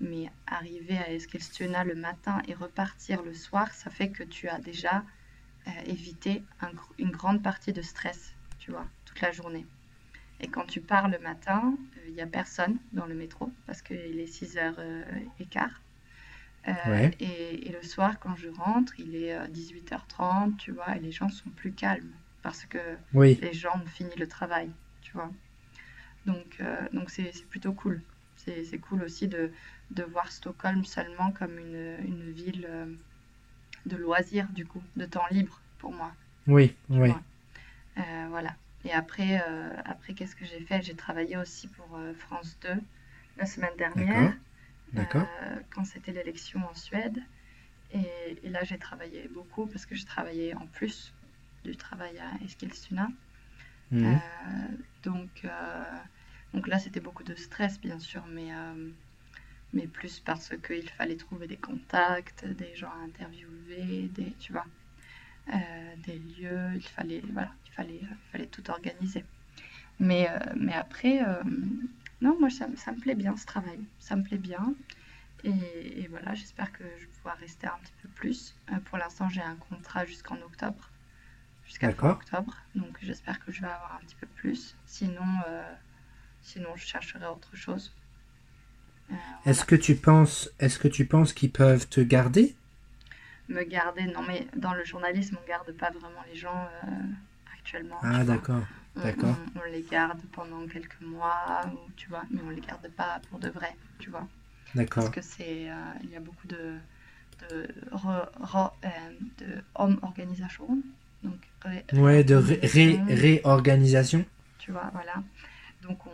mais 0.00 0.30
arriver 0.46 0.98
à 0.98 1.12
Eskilstuna 1.12 1.84
le 1.84 1.94
matin 1.96 2.42
et 2.48 2.54
repartir 2.54 3.22
le 3.22 3.34
soir, 3.34 3.72
ça 3.74 3.90
fait 3.90 4.10
que 4.12 4.24
tu 4.24 4.48
as 4.48 4.60
déjà 4.60 5.04
euh, 5.68 5.70
évité 5.86 6.44
un 6.60 6.70
une 6.98 7.10
grande 7.12 7.42
partie 7.42 7.72
de 7.74 7.82
stress, 7.82 8.36
tu 8.58 8.70
vois, 8.72 8.88
toute 9.06 9.20
la 9.22 9.32
journée. 9.32 9.66
Et 10.40 10.48
quand 10.48 10.64
tu 10.64 10.80
pars 10.80 11.08
le 11.08 11.18
matin, 11.18 11.74
euh, 11.96 12.00
il 12.08 12.14
n'y 12.14 12.20
a 12.20 12.26
personne 12.26 12.78
dans 12.92 13.06
le 13.06 13.14
métro 13.14 13.50
parce 13.66 13.82
qu'il 13.82 14.20
est 14.20 14.32
6h15. 14.32 15.68
Euh, 16.66 16.72
ouais, 16.86 17.10
et, 17.20 17.68
et 17.68 17.72
le 17.72 17.82
soir, 17.82 18.18
quand 18.20 18.36
je 18.36 18.48
rentre, 18.48 18.98
il 18.98 19.16
est 19.16 19.34
euh, 19.34 19.46
18h30, 19.46 20.56
tu 20.56 20.72
vois, 20.72 20.96
et 20.96 21.00
les 21.00 21.12
gens 21.12 21.28
sont 21.28 21.50
plus 21.50 21.72
calmes 21.72 22.12
parce 22.42 22.64
que 22.66 22.78
oui, 23.14 23.38
les 23.40 23.52
gens 23.52 23.74
ont 23.74 23.86
fini 23.86 24.10
le 24.16 24.26
travail, 24.26 24.70
tu 25.00 25.12
vois. 25.12 25.30
Donc, 26.26 26.58
euh, 26.60 26.76
donc 26.92 27.10
c'est, 27.10 27.32
plutôt 27.48 27.72
cool. 27.72 28.02
C'est, 28.36 28.78
cool 28.78 29.02
aussi 29.02 29.28
de, 29.28 29.50
de 29.90 30.02
voir 30.02 30.30
Stockholm 30.32 30.84
seulement 30.84 31.32
comme 31.32 31.58
une, 31.58 31.96
une 32.04 32.30
ville 32.30 32.66
euh, 32.68 32.86
de 33.86 33.96
loisirs, 33.96 34.48
du 34.52 34.64
coup, 34.64 34.82
de 34.96 35.04
temps 35.04 35.26
libre 35.30 35.60
pour 35.78 35.92
moi, 35.92 36.12
oui, 36.48 36.74
oui. 36.88 37.12
Euh, 37.98 38.26
voilà. 38.30 38.56
Et 38.88 38.92
après, 38.92 39.42
euh, 39.46 39.70
après 39.84 40.14
qu'est-ce 40.14 40.34
que 40.34 40.46
j'ai 40.46 40.60
fait? 40.60 40.80
J'ai 40.80 40.94
travaillé 40.96 41.36
aussi 41.36 41.68
pour 41.68 41.94
euh, 41.96 42.14
France 42.14 42.58
2 42.62 42.80
la 43.36 43.44
semaine 43.44 43.76
dernière, 43.76 44.34
D'accord, 44.94 45.26
euh, 45.42 45.56
quand 45.70 45.84
c'était 45.84 46.12
l'élection 46.12 46.60
en 46.66 46.74
Suède. 46.74 47.18
Et, 47.92 48.38
et 48.42 48.48
là, 48.48 48.64
j'ai 48.64 48.78
travaillé 48.78 49.28
beaucoup 49.28 49.66
parce 49.66 49.84
que 49.84 49.94
j'ai 49.94 50.06
travaillé 50.06 50.54
en 50.54 50.66
plus 50.66 51.12
du 51.64 51.76
travail 51.76 52.18
à 52.18 52.42
Eskilstuna. 52.42 53.08
Mhm. 53.90 54.18
donc, 55.02 55.44
euh, 55.44 55.84
donc 56.54 56.66
là, 56.66 56.78
c'était 56.78 57.00
beaucoup 57.00 57.24
de 57.24 57.34
stress, 57.34 57.78
bien 57.78 57.98
sûr, 57.98 58.24
mais, 58.26 58.50
mais 59.74 59.86
plus 59.86 60.20
parce 60.20 60.54
qu'il 60.66 60.88
fallait 60.88 61.16
trouver 61.16 61.46
des 61.46 61.58
contacts, 61.58 62.46
des 62.46 62.74
gens 62.74 62.90
à 62.90 63.04
interviewer, 63.04 64.08
des, 64.14 64.32
tu 64.40 64.52
vois, 64.52 64.66
des 66.06 66.18
lieux, 66.18 66.70
il 66.74 66.88
fallait, 66.88 67.22
voilà, 67.32 67.52
il 67.66 67.67
fallait, 67.78 68.00
il 68.02 68.16
fallait 68.32 68.46
tout 68.56 68.68
organiser. 68.70 69.24
Mais, 70.00 70.28
euh, 70.30 70.38
mais 70.56 70.74
après, 70.74 71.22
euh, 71.26 71.42
non, 72.20 72.38
moi, 72.40 72.50
ça, 72.50 72.68
me- 72.68 72.76
ça 72.76 72.92
me 72.92 73.00
plaît 73.00 73.14
bien 73.24 73.36
ce 73.36 73.46
travail, 73.46 73.80
ça 74.00 74.16
me 74.16 74.24
plaît 74.24 74.38
bien. 74.38 74.74
Et, 75.44 76.02
et 76.02 76.08
voilà, 76.08 76.34
j'espère 76.34 76.72
que 76.72 76.84
je 76.98 77.02
vais 77.06 77.12
pouvoir 77.18 77.38
rester 77.38 77.66
un 77.68 77.78
petit 77.82 77.94
peu 78.02 78.08
plus. 78.10 78.56
Euh, 78.72 78.76
pour 78.86 78.98
l'instant, 78.98 79.28
j'ai 79.28 79.42
un 79.42 79.56
contrat 79.70 80.04
jusqu'en 80.06 80.36
octobre, 80.42 80.90
jusqu'à 81.66 81.90
octobre. 81.90 82.56
Donc 82.74 82.98
j'espère 83.02 83.38
que 83.44 83.52
je 83.52 83.60
vais 83.62 83.68
avoir 83.68 83.96
un 83.96 84.04
petit 84.06 84.16
peu 84.16 84.28
plus. 84.28 84.76
Sinon, 84.86 85.22
euh, 85.48 85.62
sinon 86.42 86.70
je 86.76 86.86
chercherai 86.86 87.26
autre 87.26 87.56
chose. 87.56 87.94
Euh, 89.10 89.14
Est-ce 89.46 89.64
voilà. 89.64 89.66
que 89.66 89.74
tu 89.76 89.96
penses, 89.96 90.50
est-ce 90.60 90.78
que 90.78 90.88
tu 90.88 91.06
penses 91.06 91.32
qu'ils 91.32 91.52
peuvent 91.52 91.88
te 91.88 92.00
garder? 92.00 92.56
Me 93.48 93.64
garder, 93.64 94.04
non 94.06 94.22
mais 94.22 94.46
dans 94.56 94.74
le 94.74 94.84
journalisme, 94.84 95.38
on 95.42 95.48
garde 95.48 95.72
pas 95.72 95.90
vraiment 95.90 96.22
les 96.28 96.36
gens 96.36 96.68
euh, 96.84 96.88
Ah, 98.02 98.24
d'accord, 98.24 98.66
On, 98.96 99.00
d'accord, 99.04 99.36
on- 99.56 99.60
on 99.60 99.62
les 99.72 99.82
garde 99.84 100.22
pendant 100.32 100.66
quelques 100.66 101.00
mois, 101.00 101.70
ou, 101.74 101.90
tu 101.96 102.08
vois, 102.08 102.24
mais 102.30 102.42
on 102.42 102.50
les 102.50 102.60
garde 102.60 102.88
pas 102.96 103.20
pour 103.28 103.38
de 103.38 103.48
vrai, 103.48 103.76
tu 103.98 104.10
vois. 104.10 104.28
Parce 104.94 105.08
d'accord. 105.08 105.10
que 105.10 105.20
c'est, 105.22 105.70
euh, 105.70 105.74
il 106.04 106.10
y 106.10 106.16
a 106.16 106.20
beaucoup 106.20 106.46
de, 106.48 106.78
de, 107.50 107.68
re- 107.92 108.30
re- 108.40 108.72
euh, 108.84 109.18
de 109.38 109.64
home 109.76 109.98
organisation, 110.02 110.82
donc 111.22 111.40
ré- 111.62 111.86
Ouais, 111.92 112.24
de 112.24 112.34
ré- 112.34 112.60
ré- 112.62 113.04
réorganisation, 113.08 113.10
réorganisation? 113.10 114.24
tu 114.58 114.72
vois, 114.72 114.90
voilà. 114.92 115.22
Donc 115.82 116.06
on, 116.06 116.10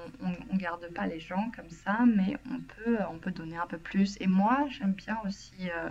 on 0.50 0.56
garde 0.56 0.88
pas 0.94 1.06
les 1.06 1.20
gens 1.20 1.50
comme 1.56 1.70
ça, 1.70 2.00
mais 2.06 2.36
on 2.50 2.60
peut, 2.60 2.98
on 3.10 3.18
peut 3.18 3.32
donner 3.32 3.56
un 3.56 3.66
peu 3.66 3.78
plus. 3.78 4.16
Et 4.20 4.26
moi, 4.26 4.66
j'aime 4.70 4.94
bien 4.94 5.18
aussi 5.26 5.70
euh, 5.70 5.90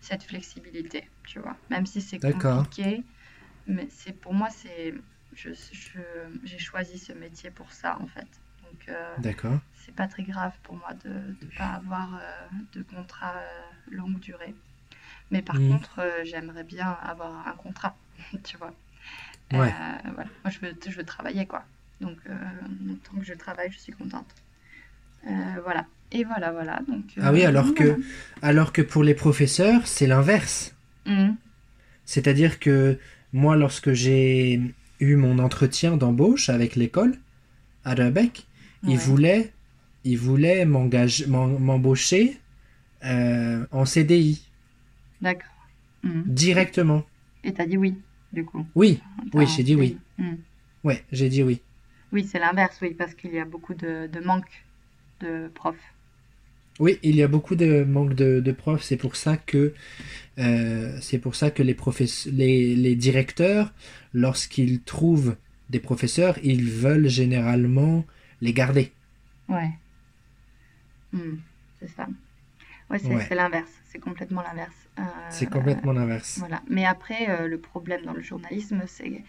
cette 0.00 0.24
flexibilité, 0.24 1.10
tu 1.26 1.40
vois. 1.40 1.56
Même 1.70 1.86
si 1.86 2.00
c'est 2.00 2.20
D'accord, 2.20 2.66
compliqué, 2.66 3.04
mais 3.66 3.88
c'est 3.90 4.12
pour 4.12 4.34
moi, 4.34 4.48
c'est, 4.50 4.94
je, 5.34 5.50
je- 5.72 6.00
j'ai 6.44 6.58
choisi 6.58 6.98
ce 6.98 7.12
métier 7.12 7.50
pour 7.50 7.72
ça, 7.72 7.98
en 8.00 8.06
fait. 8.06 8.28
Donc 8.62 8.88
euh, 8.88 9.16
d'accord. 9.18 9.58
c'est 9.74 9.94
pas 9.94 10.06
très 10.08 10.22
grave 10.22 10.52
pour 10.62 10.76
moi 10.76 10.94
de 11.04 11.10
ne 11.10 11.50
pas 11.58 11.66
avoir 11.66 12.16
euh, 12.16 12.20
de 12.72 12.82
contrat 12.82 13.36
euh, 13.36 13.70
longue 13.90 14.18
durée. 14.20 14.54
Mais 15.30 15.42
par 15.42 15.56
Mhm. 15.56 15.68
contre, 15.70 16.00
euh, 16.00 16.24
j'aimerais 16.24 16.64
bien 16.64 16.90
avoir 17.02 17.46
un 17.48 17.52
contrat, 17.52 17.96
tu 18.44 18.56
vois. 18.58 18.72
Ouais, 19.52 19.58
voilà. 19.58 20.30
Moi, 20.44 20.50
je 20.50 20.60
veux, 20.60 20.74
je 20.86 20.96
veux 20.96 21.04
travailler, 21.04 21.46
quoi. 21.46 21.64
Donc, 22.00 22.18
tant 23.04 23.18
que 23.18 23.24
je 23.24 23.34
travaille, 23.34 23.70
je 23.72 23.78
suis 23.78 23.92
contente. 23.92 24.32
voilà. 25.24 25.86
Et 26.12 26.24
voilà, 26.24 26.50
voilà. 26.52 26.80
Donc, 26.88 27.04
ah 27.22 27.32
oui, 27.32 27.44
alors 27.44 27.74
que, 27.74 28.00
alors 28.42 28.72
que 28.72 28.82
pour 28.82 29.04
les 29.04 29.14
professeurs, 29.14 29.86
c'est 29.86 30.06
l'inverse. 30.06 30.74
Mhm. 31.06 31.36
C'est-à-dire 32.04 32.58
que 32.58 32.98
moi, 33.32 33.56
lorsque 33.56 33.92
j'ai 33.92 34.60
eu 35.00 35.16
mon 35.16 35.38
entretien 35.38 35.96
d'embauche 35.96 36.48
avec 36.48 36.76
l'école 36.76 37.14
à 37.84 37.94
Rebec, 37.94 38.46
ils 38.86 38.98
voulaient, 38.98 39.52
ils 40.04 40.18
voulaient 40.18 40.64
m'engager- 40.64 41.26
m'en- 41.26 41.58
m'embaucher 41.58 42.38
euh, 43.04 43.64
en 43.70 43.84
CDI 43.84 44.42
D'accord. 45.20 45.48
Mhm. 46.02 46.24
directement. 46.26 47.04
Et 47.44 47.52
t'as 47.52 47.66
dit 47.66 47.76
oui, 47.76 47.94
du 48.32 48.44
coup. 48.44 48.66
Oui, 48.74 49.00
oui, 49.34 49.46
j'ai 49.46 49.62
dit 49.62 49.74
oui. 49.74 49.98
Mhm. 50.18 50.38
Ouais, 50.84 51.04
j'ai 51.12 51.28
dit 51.28 51.42
oui. 51.42 51.60
Oui, 52.12 52.24
c'est 52.24 52.38
l'inverse, 52.38 52.78
oui, 52.82 52.94
parce 52.94 53.14
qu'il 53.14 53.32
y 53.32 53.38
a 53.38 53.44
beaucoup 53.44 53.74
de, 53.74 54.08
de 54.12 54.20
manque 54.20 54.64
de 55.20 55.48
profs. 55.54 55.76
Oui, 56.80 56.98
il 57.02 57.14
y 57.14 57.22
a 57.22 57.28
beaucoup 57.28 57.54
de 57.56 57.84
manque 57.84 58.14
de, 58.14 58.40
de 58.40 58.52
profs. 58.52 58.82
C'est 58.82 58.96
pour 58.96 59.14
ça 59.14 59.36
que 59.36 59.74
euh, 60.38 60.98
c'est 61.00 61.18
pour 61.18 61.34
ça 61.34 61.50
que 61.50 61.62
les, 61.62 61.76
les, 62.32 62.74
les 62.76 62.94
directeurs, 62.96 63.72
lorsqu'ils 64.14 64.80
trouvent 64.80 65.36
des 65.68 65.80
professeurs, 65.80 66.36
ils 66.42 66.64
veulent 66.68 67.08
généralement 67.08 68.04
les 68.40 68.52
garder. 68.52 68.92
Ouais. 69.48 69.70
Hmm, 71.12 71.36
c'est 71.80 71.90
ça. 71.90 72.06
Ouais, 72.90 72.98
c'est 72.98 73.08
Ouais. 73.08 73.24
c'est 73.28 73.34
l'inverse. 73.34 73.70
C'est 73.92 73.98
complètement 73.98 74.42
l'inverse. 74.42 74.74
Euh, 74.98 75.02
C'est 75.30 75.50
complètement 75.50 75.92
l'inverse. 75.92 76.38
Voilà. 76.38 76.62
Mais 76.68 76.86
après, 76.86 77.28
euh, 77.28 77.48
le 77.48 77.58
problème 77.58 78.02
dans 78.04 78.12
le 78.12 78.22
journalisme, 78.22 78.82
c'est 78.86 79.22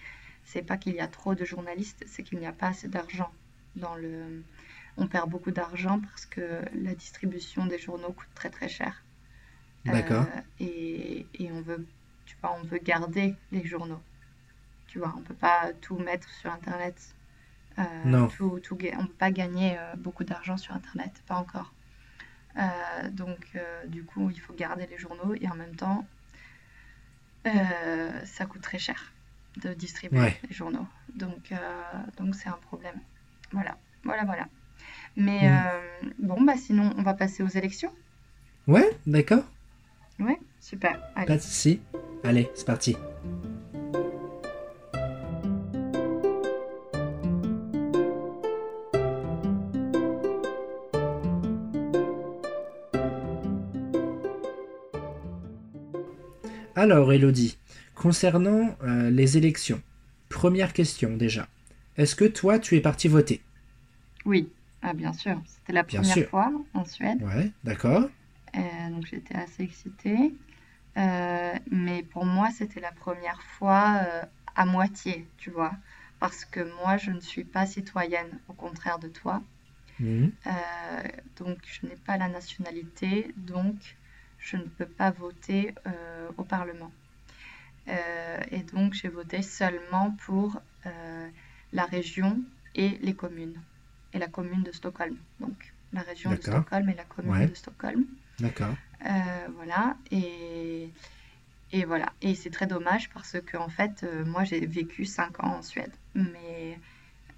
c'est 0.43 0.63
pas 0.63 0.77
qu'il 0.77 0.95
y 0.95 0.99
a 0.99 1.07
trop 1.07 1.35
de 1.35 1.45
journalistes, 1.45 2.03
c'est 2.07 2.23
qu'il 2.23 2.39
n'y 2.39 2.47
a 2.47 2.51
pas 2.51 2.69
assez 2.69 2.87
d'argent 2.87 3.31
dans 3.75 3.95
le. 3.95 4.43
On 5.01 5.07
perd 5.07 5.29
beaucoup 5.29 5.49
d'argent 5.51 5.99
parce 5.99 6.25
que 6.27 6.61
la 6.75 6.93
distribution 6.93 7.65
des 7.65 7.79
journaux 7.79 8.13
coûte 8.13 8.29
très 8.35 8.51
très 8.51 8.69
cher. 8.69 9.03
Euh, 9.87 9.91
D'accord. 9.91 10.25
et, 10.59 11.25
et 11.33 11.51
on 11.51 11.61
veut, 11.61 11.85
tu 12.27 12.35
vois, 12.39 12.55
on 12.59 12.63
veut 12.63 12.77
garder 12.77 13.35
les 13.51 13.65
journaux. 13.65 13.99
Tu 14.87 14.99
vois, 14.99 15.11
on 15.17 15.21
peut 15.21 15.33
pas 15.33 15.71
tout 15.81 15.97
mettre 15.97 16.29
sur 16.29 16.51
Internet. 16.51 17.15
Euh, 17.79 17.83
Non. 18.05 18.27
Tout, 18.27 18.59
tout, 18.61 18.75
ga- 18.75 18.95
on 18.99 19.07
peut 19.07 19.13
pas 19.13 19.31
gagner 19.31 19.75
euh, 19.79 19.95
beaucoup 19.97 20.23
d'argent 20.23 20.57
sur 20.57 20.75
Internet, 20.75 21.13
pas 21.27 21.35
encore. 21.35 21.73
Donc, 23.13 23.57
du 23.87 24.03
coup, 24.03 24.29
il 24.29 24.39
faut 24.39 24.53
garder 24.53 24.85
les 24.85 24.97
journaux 24.97 25.33
et 25.39 25.47
en 25.47 25.55
même 25.55 25.75
temps, 25.75 26.05
ça 27.45 28.45
coûte 28.45 28.61
très 28.61 28.77
cher 28.77 29.13
de 29.57 29.73
distribuer 29.73 30.19
Ouais. 30.19 30.39
les 30.47 30.53
journaux. 30.53 30.87
Donc, 31.15 31.53
donc 32.17 32.35
c'est 32.35 32.49
un 32.49 32.59
problème. 32.69 32.99
Voilà, 33.51 33.77
voilà, 34.03 34.25
voilà. 34.25 34.47
Mais 35.17 35.41
Mm. 35.49 35.53
euh, 35.53 36.09
bon, 36.19 36.41
bah 36.41 36.55
sinon, 36.57 36.93
on 36.97 37.03
va 37.03 37.13
passer 37.13 37.43
aux 37.43 37.47
élections. 37.49 37.91
Ouais, 38.67 38.89
d'accord. 39.05 39.43
Ouais, 40.19 40.37
super. 40.59 40.99
Allez. 41.15 41.27
Pas 41.27 41.37
de. 41.37 41.41
Allez, 42.23 42.49
c'est 42.55 42.65
parti. 42.65 42.95
Alors, 56.75 57.11
Elodie, 57.11 57.57
concernant 57.95 58.75
euh, 58.83 59.09
les 59.09 59.37
élections, 59.37 59.81
première 60.29 60.73
question 60.73 61.15
déjà. 61.17 61.47
Est-ce 61.97 62.15
que 62.15 62.25
toi, 62.25 62.59
tu 62.59 62.75
es 62.77 62.81
parti 62.81 63.07
voter? 63.07 63.41
Oui, 64.25 64.49
ah, 64.81 64.93
bien 64.93 65.13
sûr. 65.13 65.41
C'était 65.45 65.73
la 65.73 65.83
Bien 65.87 66.03
première 66.03 66.13
sûr. 66.13 66.29
fois 66.29 66.51
en 66.73 66.85
Suède, 66.85 67.21
Ouais, 67.21 67.51
d'accord. 67.63 68.09
euh, 68.55 68.89
donc 68.89 69.05
j'étais 69.05 69.35
assez 69.35 69.63
excitée. 69.63 70.33
Euh, 70.97 71.53
mais 71.71 72.03
pour 72.03 72.25
moi, 72.25 72.49
c'était 72.51 72.79
la 72.81 72.91
première 72.91 73.41
fois 73.43 74.01
euh, 74.05 74.23
à 74.55 74.65
moitié, 74.65 75.27
tu 75.37 75.51
vois. 75.51 75.73
Parce 76.19 76.45
que 76.45 76.61
moi, 76.83 76.97
je 76.97 77.11
ne 77.11 77.19
suis 77.19 77.45
pas 77.45 77.65
citoyenne, 77.65 78.39
au 78.49 78.53
contraire 78.53 78.99
de 78.99 79.07
toi. 79.09 79.43
Mhm. 79.99 80.31
Donc, 81.37 81.59
je 81.65 81.87
n'ai 81.87 81.95
pas 81.95 82.17
la 82.17 82.29
nationalité, 82.29 83.33
donc 83.37 83.97
je 84.39 84.57
ne 84.57 84.63
peux 84.63 84.85
pas 84.85 85.11
voter 85.11 85.73
au 86.37 86.43
Parlement. 86.43 86.91
Et 88.51 88.63
donc, 88.73 88.93
j'ai 88.93 89.09
voté 89.09 89.41
seulement 89.41 90.11
pour 90.25 90.61
la 91.73 91.85
région 91.85 92.39
et 92.75 92.97
les 93.01 93.13
communes. 93.15 93.61
Et 94.13 94.19
la 94.19 94.27
commune 94.27 94.63
de 94.63 94.71
Stockholm. 94.71 95.15
Donc, 95.39 95.73
la 95.93 96.01
région 96.01 96.31
de. 96.31 96.35
Stockholm 96.37 96.89
et 96.89 96.93
la 96.95 97.03
commune 97.05 97.31
Ouais. 97.31 97.47
de 97.47 97.53
Stockholm. 97.55 98.05
D'accord. 98.39 98.75
Euh, 99.05 99.47
voilà. 99.55 99.95
Et, 100.11 100.89
et 101.71 101.85
voilà. 101.85 102.11
Et 102.21 102.35
c'est 102.35 102.49
très 102.49 102.67
dommage 102.67 103.09
parce 103.09 103.37
que, 103.41 103.57
en 103.57 103.69
fait, 103.69 104.03
euh, 104.03 104.25
moi, 104.25 104.43
j'ai 104.43 104.65
vécu 104.65 105.05
5 105.05 105.43
ans 105.43 105.57
en 105.57 105.61
Suède. 105.61 105.93
Mais 106.15 106.77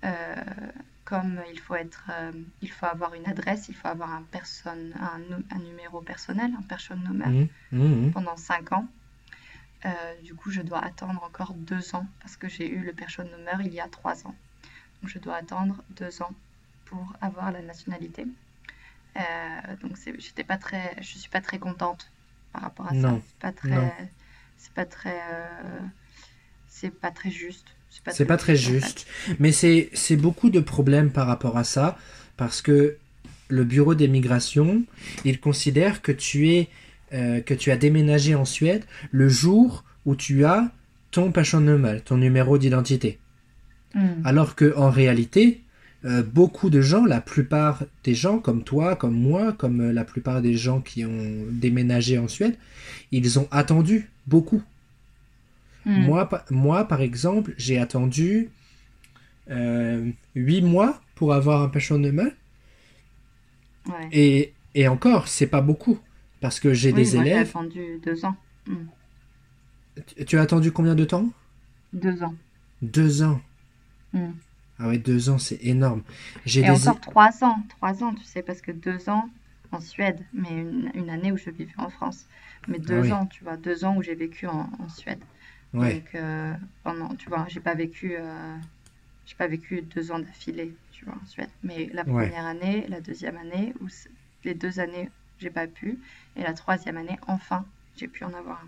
euh, 0.03 0.36
comme 1.05 1.41
il 1.51 1.59
faut 1.59 1.75
être, 1.75 2.09
il 2.62 2.71
faut 2.71 2.86
avoir 2.88 3.13
une 3.13 3.27
adresse, 3.27 3.67
il 3.69 3.75
faut 3.75 3.88
avoir 3.88 4.12
un, 4.12 4.23
personne, 4.23 4.93
un, 4.99 5.19
nu- 5.19 5.45
un 5.51 5.59
numéro 5.59 6.01
personnel, 6.01 6.51
un 6.57 6.62
person 6.63 6.95
number 6.95 7.27
Mhm. 7.27 7.47
Mhm. 7.71 8.12
pendant 8.13 8.36
5 8.38 8.71
ans. 8.71 8.88
Du 10.23 10.33
coup, 10.33 10.49
je 10.49 10.62
dois 10.62 10.79
attendre 10.79 11.21
encore 11.23 11.53
2 11.53 11.93
ans 11.95 12.07
parce 12.21 12.38
que 12.38 12.47
j'ai 12.47 12.69
eu 12.69 12.79
le 12.79 12.93
person 12.93 13.25
number 13.25 13.62
il 13.62 13.73
y 13.73 13.81
a 13.81 13.88
3 13.89 14.25
ans. 14.25 14.36
Donc, 15.01 15.12
je 15.12 15.19
dois 15.19 15.36
attendre 15.36 15.83
2 15.91 16.21
ans 16.21 16.31
pour 16.93 17.13
avoir 17.21 17.51
la 17.51 17.62
nationalité. 17.63 18.25
Euh, 19.17 19.19
donc, 19.82 19.97
c'est- 19.97 20.19
j'étais 20.19 20.43
pas 20.43 20.58
très, 20.58 20.95
je 21.01 21.17
suis 21.17 21.29
pas 21.29 21.41
très 21.41 21.58
contente 21.58 22.12
par 22.51 22.62
rapport 22.62 22.86
à 22.88 22.91
ça. 22.91 22.95
Non. 22.95 23.21
C'est 23.27 23.39
pas 23.41 23.51
très, 23.51 23.93
c'est 24.58 24.73
pas 24.73 24.86
très, 24.86 25.19
euh, 25.32 25.79
c'est 26.67 26.93
pas 26.93 27.10
très 27.12 27.32
juste. 27.32 27.65
C'est 28.12 28.25
pas 28.25 28.38
très 28.38 28.56
juste. 28.56 29.08
Mais 29.39 29.51
c'est 29.51 29.89
c'est 29.93 30.15
beaucoup 30.17 30.49
de 30.49 30.60
problèmes 30.60 31.12
par 31.12 31.25
rapport 31.27 31.58
à 31.58 31.63
ça, 31.63 31.97
parce 32.38 32.62
que 32.62 32.97
le 33.49 33.63
bureau 33.63 33.93
des 33.95 34.08
migrations, 34.08 34.84
il 35.25 35.39
considère 35.39 36.01
que 36.01 36.12
tu 36.12 36.49
es 36.49 36.69
euh, 37.13 37.41
que 37.41 37.53
tu 37.53 37.69
as 37.71 37.77
déménagé 37.77 38.34
en 38.36 38.45
Suède 38.45 38.84
le 39.12 39.29
jour 39.29 39.84
où 40.06 40.15
tu 40.15 40.45
as 40.45 40.71
ton 41.12 41.32
personnummer, 41.32 41.99
ton 42.03 42.17
numéro 42.17 42.58
d'identité. 42.58 43.19
Hmm. 43.93 44.25
Alors 44.25 44.56
que 44.56 44.75
en 44.75 44.89
réalité, 44.89 45.62
euh, 46.05 46.23
beaucoup 46.23 46.69
de 46.69 46.81
gens, 46.81 47.05
la 47.05 47.21
plupart 47.21 47.83
des 48.03 48.13
gens 48.15 48.39
comme 48.39 48.63
toi, 48.63 48.95
comme 48.95 49.13
moi, 49.15 49.53
comme 49.53 49.81
euh, 49.81 49.93
la 49.93 50.03
plupart 50.03 50.41
des 50.41 50.55
gens 50.57 50.81
qui 50.81 51.05
ont 51.05 51.45
déménagé 51.51 52.17
en 52.17 52.27
Suède, 52.27 52.57
ils 53.11 53.39
ont 53.39 53.47
attendu 53.51 54.09
beaucoup. 54.27 54.61
Hmm. 55.85 56.01
Moi, 56.03 56.29
pa- 56.29 56.45
moi, 56.49 56.85
par 56.87 57.01
exemple, 57.01 57.53
j'ai 57.57 57.77
attendu 57.79 58.49
euh, 59.49 60.09
8 60.35 60.61
mois 60.61 61.01
pour 61.15 61.33
avoir 61.33 61.61
un 61.61 61.69
passion 61.69 61.97
number. 61.97 62.31
Ouais. 63.87 64.07
Et, 64.11 64.53
et 64.75 64.87
encore, 64.87 65.27
c'est 65.27 65.47
pas 65.47 65.61
beaucoup. 65.61 65.99
Parce 66.41 66.59
que 66.59 66.73
j'ai 66.73 66.91
Oui, 66.91 66.95
des 67.03 67.15
moi, 67.15 67.23
j'ai 67.23 67.31
élèves. 67.31 67.49
attendu 67.49 67.99
2 68.05 68.25
ans. 68.25 68.35
Hmm. 68.67 68.85
Tu- 70.07 70.25
Tu 70.25 70.37
as 70.37 70.41
attendu 70.41 70.71
combien 70.71 70.95
de 70.95 71.05
temps? 71.05 71.29
2 71.93 72.23
ans. 72.23 72.35
Deux 72.81 73.21
ans. 73.23 73.41
Hmm. 74.13 74.31
Ah 74.79 74.88
ouais, 74.89 74.97
deux 74.97 75.29
ans, 75.29 75.38
c'est 75.39 75.59
énorme. 75.63 76.03
J'ai 76.45 76.63
Et 76.63 76.69
des. 76.69 76.71
encore 76.71 76.99
3 76.99 77.43
ans, 77.43 77.63
3 77.69 78.03
ans, 78.03 78.13
tu 78.15 78.23
sais, 78.23 78.41
parce 78.41 78.62
que 78.62 78.71
2 78.71 79.07
ans 79.09 79.29
en 79.71 79.79
Suède, 79.79 80.25
mais 80.33 80.49
une, 80.62 80.91
une 80.95 81.09
année 81.12 81.31
où 81.31 81.38
je 81.38 81.49
vivais 81.51 81.73
en 81.77 81.89
France. 81.89 82.27
Mais 82.67 82.79
2 82.79 82.93
Ah 82.93 83.01
oui. 83.01 83.19
ans, 83.19 83.27
tu 83.27 83.43
vois, 83.43 83.57
2 83.57 83.86
ans 83.86 83.97
où 83.97 84.01
j'ai 84.03 84.15
vécu 84.15 84.47
en, 84.47 84.69
en 84.79 84.89
Suède. 84.89 85.23
Ouais, 85.73 86.01
Donc, 86.01 86.15
euh, 86.15 86.53
pendant, 86.83 87.15
tu 87.15 87.29
vois, 87.29 87.47
j'ai 87.49 87.59
pas 87.59 87.75
vécu, 87.75 88.15
euh, 88.17 88.57
j'ai 89.25 89.36
pas 89.36 89.47
vécu 89.47 89.81
2 89.83 90.12
ans 90.12 90.19
d'affilée, 90.19 90.79
tu 90.91 91.05
vois, 91.05 91.15
en 91.21 91.25
Suède. 91.25 91.51
Mais 91.63 91.89
la 91.93 92.05
Ouais. 92.05 92.33
première 92.33 92.45
année, 92.45 92.88
la 92.89 93.01
deuxième 93.01 93.38
année, 93.38 93.73
c- 93.89 94.09
les 94.43 94.55
deux 94.55 94.79
années, 94.79 95.12
j'ai 95.39 95.51
pas 95.51 95.67
pu. 95.67 96.01
Et 96.36 96.43
la 96.43 96.53
troisième 96.53 96.97
année, 96.97 97.19
enfin, 97.27 97.65
j'ai 97.95 98.07
pu 98.07 98.23
en 98.25 98.33
avoir 98.33 98.63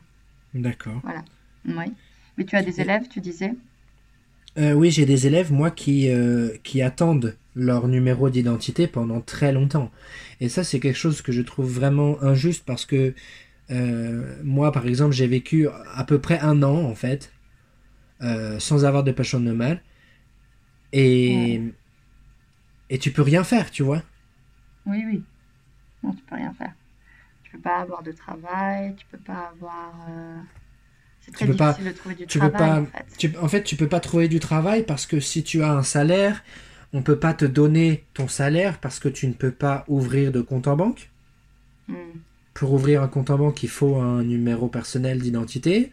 d'accord. 0.54 1.04
un. 1.04 1.24
Oui. 1.66 1.96
Mais 2.38 2.46
tu 2.46 2.56
as 2.56 2.64
des 2.64 2.82
élèves, 2.82 3.08
tu 3.08 3.22
disais? 3.22 3.54
Euh, 4.58 4.74
oui, 4.74 4.90
j'ai 4.90 5.06
des 5.06 5.28
élèves, 5.28 5.52
moi, 5.52 5.70
qui, 5.70 6.10
euh, 6.10 6.56
qui 6.64 6.82
attendent 6.82 7.38
leur 7.56 7.88
numéro 7.88 8.30
d'identité 8.30 8.88
pendant 8.88 9.22
très 9.22 9.52
longtemps. 9.52 9.92
Et 10.40 10.50
ça, 10.50 10.64
c'est 10.64 10.80
quelque 10.80 10.98
chose 10.98 11.22
que 11.22 11.32
je 11.32 11.42
trouve 11.42 11.72
vraiment 11.72 12.22
injuste 12.24 12.64
parce 12.66 12.86
que 12.86 13.14
euh, 13.72 14.36
moi, 14.44 14.72
par 14.72 14.88
exemple, 14.88 15.14
j'ai 15.14 15.28
vécu 15.28 15.68
à 15.94 16.04
peu 16.06 16.20
près 16.20 16.40
un 16.40 16.64
an, 16.64 16.84
en 16.84 16.96
fait, 16.96 17.32
sans 18.60 18.86
avoir 18.86 19.04
de 19.04 19.12
passion 19.12 19.40
number. 19.40 19.78
Et, 20.94 21.62
et 22.90 22.98
tu 22.98 23.12
peux 23.12 23.22
rien 23.22 23.44
faire, 23.44 23.72
tu 23.72 23.84
vois. 23.84 24.04
Oui, 24.86 25.04
oui. 25.06 25.24
Non, 26.04 26.14
tu 26.14 26.24
peux 26.24 26.36
rien 26.36 26.54
faire. 26.54 26.74
Tu 27.44 27.52
peux 27.52 27.60
pas 27.60 27.80
avoir 27.80 28.04
de 28.04 28.12
travail, 28.12 28.96
tu 28.96 29.06
peux 29.12 29.18
pas 29.18 29.52
avoir. 29.54 29.94
C'est 31.26 31.32
très 31.32 31.48
peux 31.48 31.56
pas- 31.56 31.74
difficile 31.74 31.92
de 31.92 31.98
trouver 31.98 32.16
du 32.16 32.28
tu 32.28 32.40
peux 32.40 32.52
pas- 32.52 32.82
en 32.82 32.86
fait. 32.86 33.06
Tu, 33.18 33.38
en 33.42 33.48
fait, 33.48 33.64
tu 33.64 33.76
peux 33.76 33.88
pas 33.90 34.00
trouver 34.00 34.28
du 34.28 34.40
travail 34.40 34.84
parce 34.84 35.06
que 35.06 35.20
si 35.20 35.44
tu 35.44 35.64
as 35.64 35.72
un 35.72 35.84
salaire, 35.84 36.44
on 36.94 37.02
peut 37.02 37.18
pas 37.20 37.34
te 37.34 37.46
donner 37.46 38.06
ton 38.14 38.28
salaire 38.28 38.80
parce 38.80 39.00
que 39.00 39.10
tu 39.10 39.28
ne 39.28 39.34
peux 39.34 39.52
pas 39.52 39.84
ouvrir 39.88 40.32
de 40.32 40.42
compte 40.42 40.68
en 40.68 40.76
banque. 40.76 41.10
Hmm. 41.88 41.96
Pour 42.54 42.74
ouvrir 42.74 43.04
un 43.04 43.08
compte 43.08 43.30
en 43.32 43.38
banque, 43.38 43.64
il 43.64 43.70
faut 43.70 43.98
un 43.98 44.24
numéro 44.24 44.68
personnel 44.68 45.20
d'identité. 45.20 45.92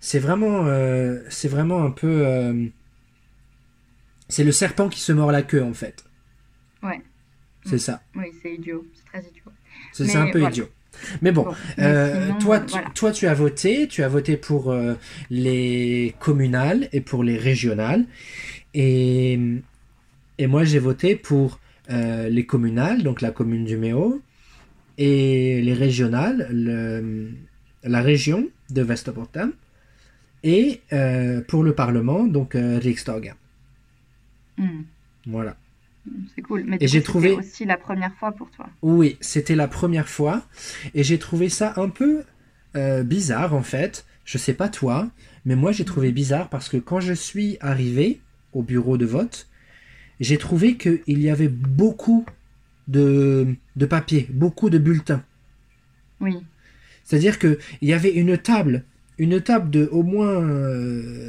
C'est 0.00 0.18
vraiment, 0.18 0.66
euh, 0.66 1.20
c'est 1.28 1.48
vraiment 1.48 1.84
un 1.84 1.90
peu, 1.90 2.26
euh, 2.26 2.66
c'est 4.28 4.44
le 4.44 4.52
serpent 4.52 4.88
qui 4.88 5.00
se 5.00 5.12
mord 5.12 5.30
la 5.30 5.42
queue 5.42 5.62
en 5.62 5.72
fait. 5.74 6.04
Ouais. 6.82 7.00
C'est 7.64 7.78
ça. 7.78 8.02
Oui, 8.14 8.26
c'est 8.42 8.54
idiot. 8.54 8.84
C'est 8.94 9.04
très 9.06 9.20
idiot. 9.30 9.52
C'est 9.92 10.16
un 10.16 10.30
peu 10.30 10.40
voilà. 10.40 10.52
idiot. 10.52 10.68
Mais 11.22 11.32
bon, 11.32 11.46
euh, 11.78 12.24
sinon, 12.26 12.38
toi, 12.38 12.60
tu, 12.60 12.78
toi, 12.94 13.12
tu 13.12 13.26
as 13.26 13.34
voté, 13.34 13.88
tu 13.88 14.02
as 14.02 14.08
voté 14.08 14.36
pour 14.36 14.70
euh, 14.70 14.94
les 15.30 16.14
communales 16.20 16.88
et 16.92 17.00
pour 17.00 17.22
les 17.24 17.36
régionales, 17.36 18.04
et, 18.74 19.38
et 20.38 20.46
moi 20.46 20.64
j'ai 20.64 20.78
voté 20.78 21.16
pour 21.16 21.60
euh, 21.90 22.28
les 22.28 22.46
communales, 22.46 23.02
donc 23.02 23.20
la 23.20 23.30
commune 23.30 23.64
du 23.64 23.76
Méo, 23.76 24.20
et 24.98 25.60
les 25.62 25.74
régionales, 25.74 26.48
le- 26.52 27.30
la 27.84 28.00
région 28.00 28.48
de 28.70 28.82
Västerbotten, 28.82 29.52
et 30.42 30.80
pour 31.48 31.62
le 31.64 31.74
Parlement, 31.74 32.24
donc 32.26 32.54
Riksdagen. 32.54 33.34
Hmm. 34.58 34.82
Voilà. 35.26 35.56
C'est 36.34 36.42
cool. 36.42 36.64
Mais 36.66 36.78
j'ai 36.80 37.02
trouvé- 37.02 37.30
c'était 37.30 37.40
aussi 37.40 37.64
la 37.64 37.76
première 37.76 38.14
fois 38.14 38.32
pour 38.32 38.50
toi. 38.50 38.68
Oui, 38.82 39.16
c'était 39.20 39.56
la 39.56 39.68
première 39.68 40.08
fois 40.08 40.46
et 40.94 41.02
j'ai 41.02 41.18
trouvé 41.18 41.48
ça 41.48 41.72
un 41.76 41.88
peu 41.88 42.24
euh, 42.76 43.02
bizarre 43.02 43.54
en 43.54 43.62
fait. 43.62 44.04
Je 44.24 44.38
sais 44.38 44.54
pas 44.54 44.68
toi, 44.68 45.10
mais 45.44 45.56
moi 45.56 45.72
j'ai 45.72 45.84
trouvé 45.84 46.12
bizarre 46.12 46.48
parce 46.48 46.68
que 46.68 46.76
quand 46.76 47.00
je 47.00 47.12
suis 47.12 47.56
arrivé 47.60 48.20
au 48.52 48.62
bureau 48.62 48.96
de 48.98 49.06
vote, 49.06 49.48
j'ai 50.20 50.38
trouvé 50.38 50.76
qu'il 50.76 51.02
y 51.06 51.30
avait 51.30 51.48
beaucoup 51.48 52.24
de, 52.88 53.54
de 53.76 53.86
papiers, 53.86 54.26
beaucoup 54.30 54.70
de 54.70 54.78
bulletins. 54.78 55.22
Oui. 56.20 56.36
C'est-à-dire 57.04 57.38
qu'il 57.38 57.58
y 57.82 57.92
avait 57.92 58.12
une 58.12 58.38
table, 58.38 58.84
une 59.18 59.40
table 59.40 59.70
de 59.70 59.88
au 59.92 60.02
moins 60.02 60.42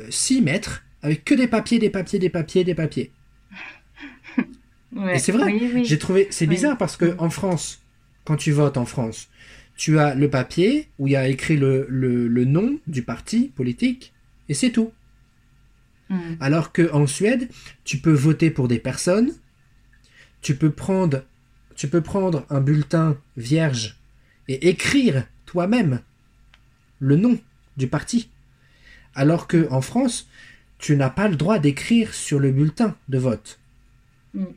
6 0.10 0.42
mètres 0.42 0.84
avec 1.02 1.24
que 1.26 1.36
des 1.36 1.48
papiers, 1.48 1.80
des 1.80 1.90
papiers, 1.90 2.20
des 2.20 2.30
papiers, 2.30 2.64
des 2.64 2.76
papiers. 2.76 3.12
Ouais. 4.96 5.16
Et 5.16 5.20
c'est 5.20 5.32
vrai, 5.32 5.52
Oui, 5.52 5.72
oui. 5.74 5.86
J'ai 5.86 6.00
trouvé, 6.00 6.28
c'est 6.32 6.46
Oui. 6.46 6.56
bizarre 6.56 6.78
parce 6.78 6.98
que 6.98 7.16
en 7.20 7.30
France, 7.30 7.82
quand 8.24 8.38
tu 8.38 8.52
votes 8.52 8.78
en 8.78 8.86
France, 8.86 9.30
tu 9.76 10.00
as 10.00 10.16
le 10.16 10.30
papier 10.30 10.88
où 11.00 11.08
il 11.08 11.12
y 11.12 11.16
a 11.18 11.28
écrit 11.28 11.58
le, 11.58 11.86
le, 11.90 12.28
le 12.28 12.46
nom 12.46 12.80
du 12.88 13.04
parti 13.04 13.52
politique 13.56 14.14
et 14.48 14.54
c'est 14.54 14.72
tout. 14.72 14.92
Hmm. 16.10 16.36
Alors 16.40 16.72
que 16.72 16.92
en 16.94 17.08
Suède, 17.08 17.50
tu 17.84 17.98
peux 17.98 18.14
voter 18.14 18.52
pour 18.52 18.68
des 18.68 18.80
personnes, 18.80 19.32
tu 20.42 20.56
peux 20.56 20.72
prendre, 20.72 21.24
tu 21.76 21.88
peux 21.88 22.02
prendre 22.02 22.46
un 22.50 22.62
bulletin 22.62 23.18
vierge 23.38 23.98
et 24.48 24.70
écrire 24.70 25.26
toi-même 25.46 26.00
le 27.00 27.16
nom 27.18 27.38
du 27.76 27.88
parti. 27.88 28.30
Alors 29.16 29.48
que 29.48 29.68
en 29.72 29.82
France, 29.82 30.30
tu 30.78 30.96
n'as 30.96 31.10
pas 31.10 31.28
le 31.28 31.36
droit 31.36 31.58
d'écrire 31.60 32.14
sur 32.14 32.40
le 32.40 32.52
bulletin 32.52 32.96
de 33.10 33.18
vote. 33.18 33.60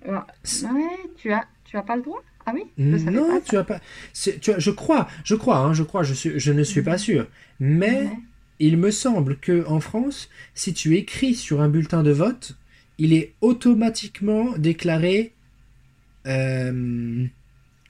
Alors, 0.06 0.26
Ouais, 0.62 1.10
tu 1.16 1.32
as, 1.32 1.44
tu 1.64 1.76
as 1.76 1.82
pas 1.82 1.96
le 1.96 2.02
droit? 2.02 2.22
Ah 2.46 2.52
oui? 2.54 2.62
Je 2.78 2.82
Non, 3.10 3.28
pas 3.28 3.40
tu 3.42 3.56
as 3.56 3.64
pas. 3.64 3.80
c'est- 4.12 4.40
Tu 4.40 4.52
as- 4.52 4.58
je 4.58 4.70
crois, 4.70 5.06
je 5.24 5.34
crois, 5.34 5.58
hein, 5.58 5.72
je 5.74 5.82
crois, 5.82 6.02
je, 6.02 6.14
suis, 6.14 6.38
je 6.40 6.52
ne 6.52 6.62
suis 6.64 6.82
pas 6.82 6.96
sûr. 6.98 7.26
Mais 7.60 8.02
Ouais. 8.04 8.10
il 8.58 8.76
me 8.78 8.90
semble 8.90 9.36
que 9.38 9.66
en 9.66 9.80
France, 9.80 10.28
si 10.54 10.72
tu 10.72 10.96
écris 10.96 11.34
sur 11.34 11.60
un 11.60 11.68
bulletin 11.68 12.02
de 12.02 12.10
vote, 12.10 12.56
il 12.98 13.12
est 13.12 13.34
automatiquement 13.40 14.52
déclaré. 14.56 15.34
euh, 16.26 17.26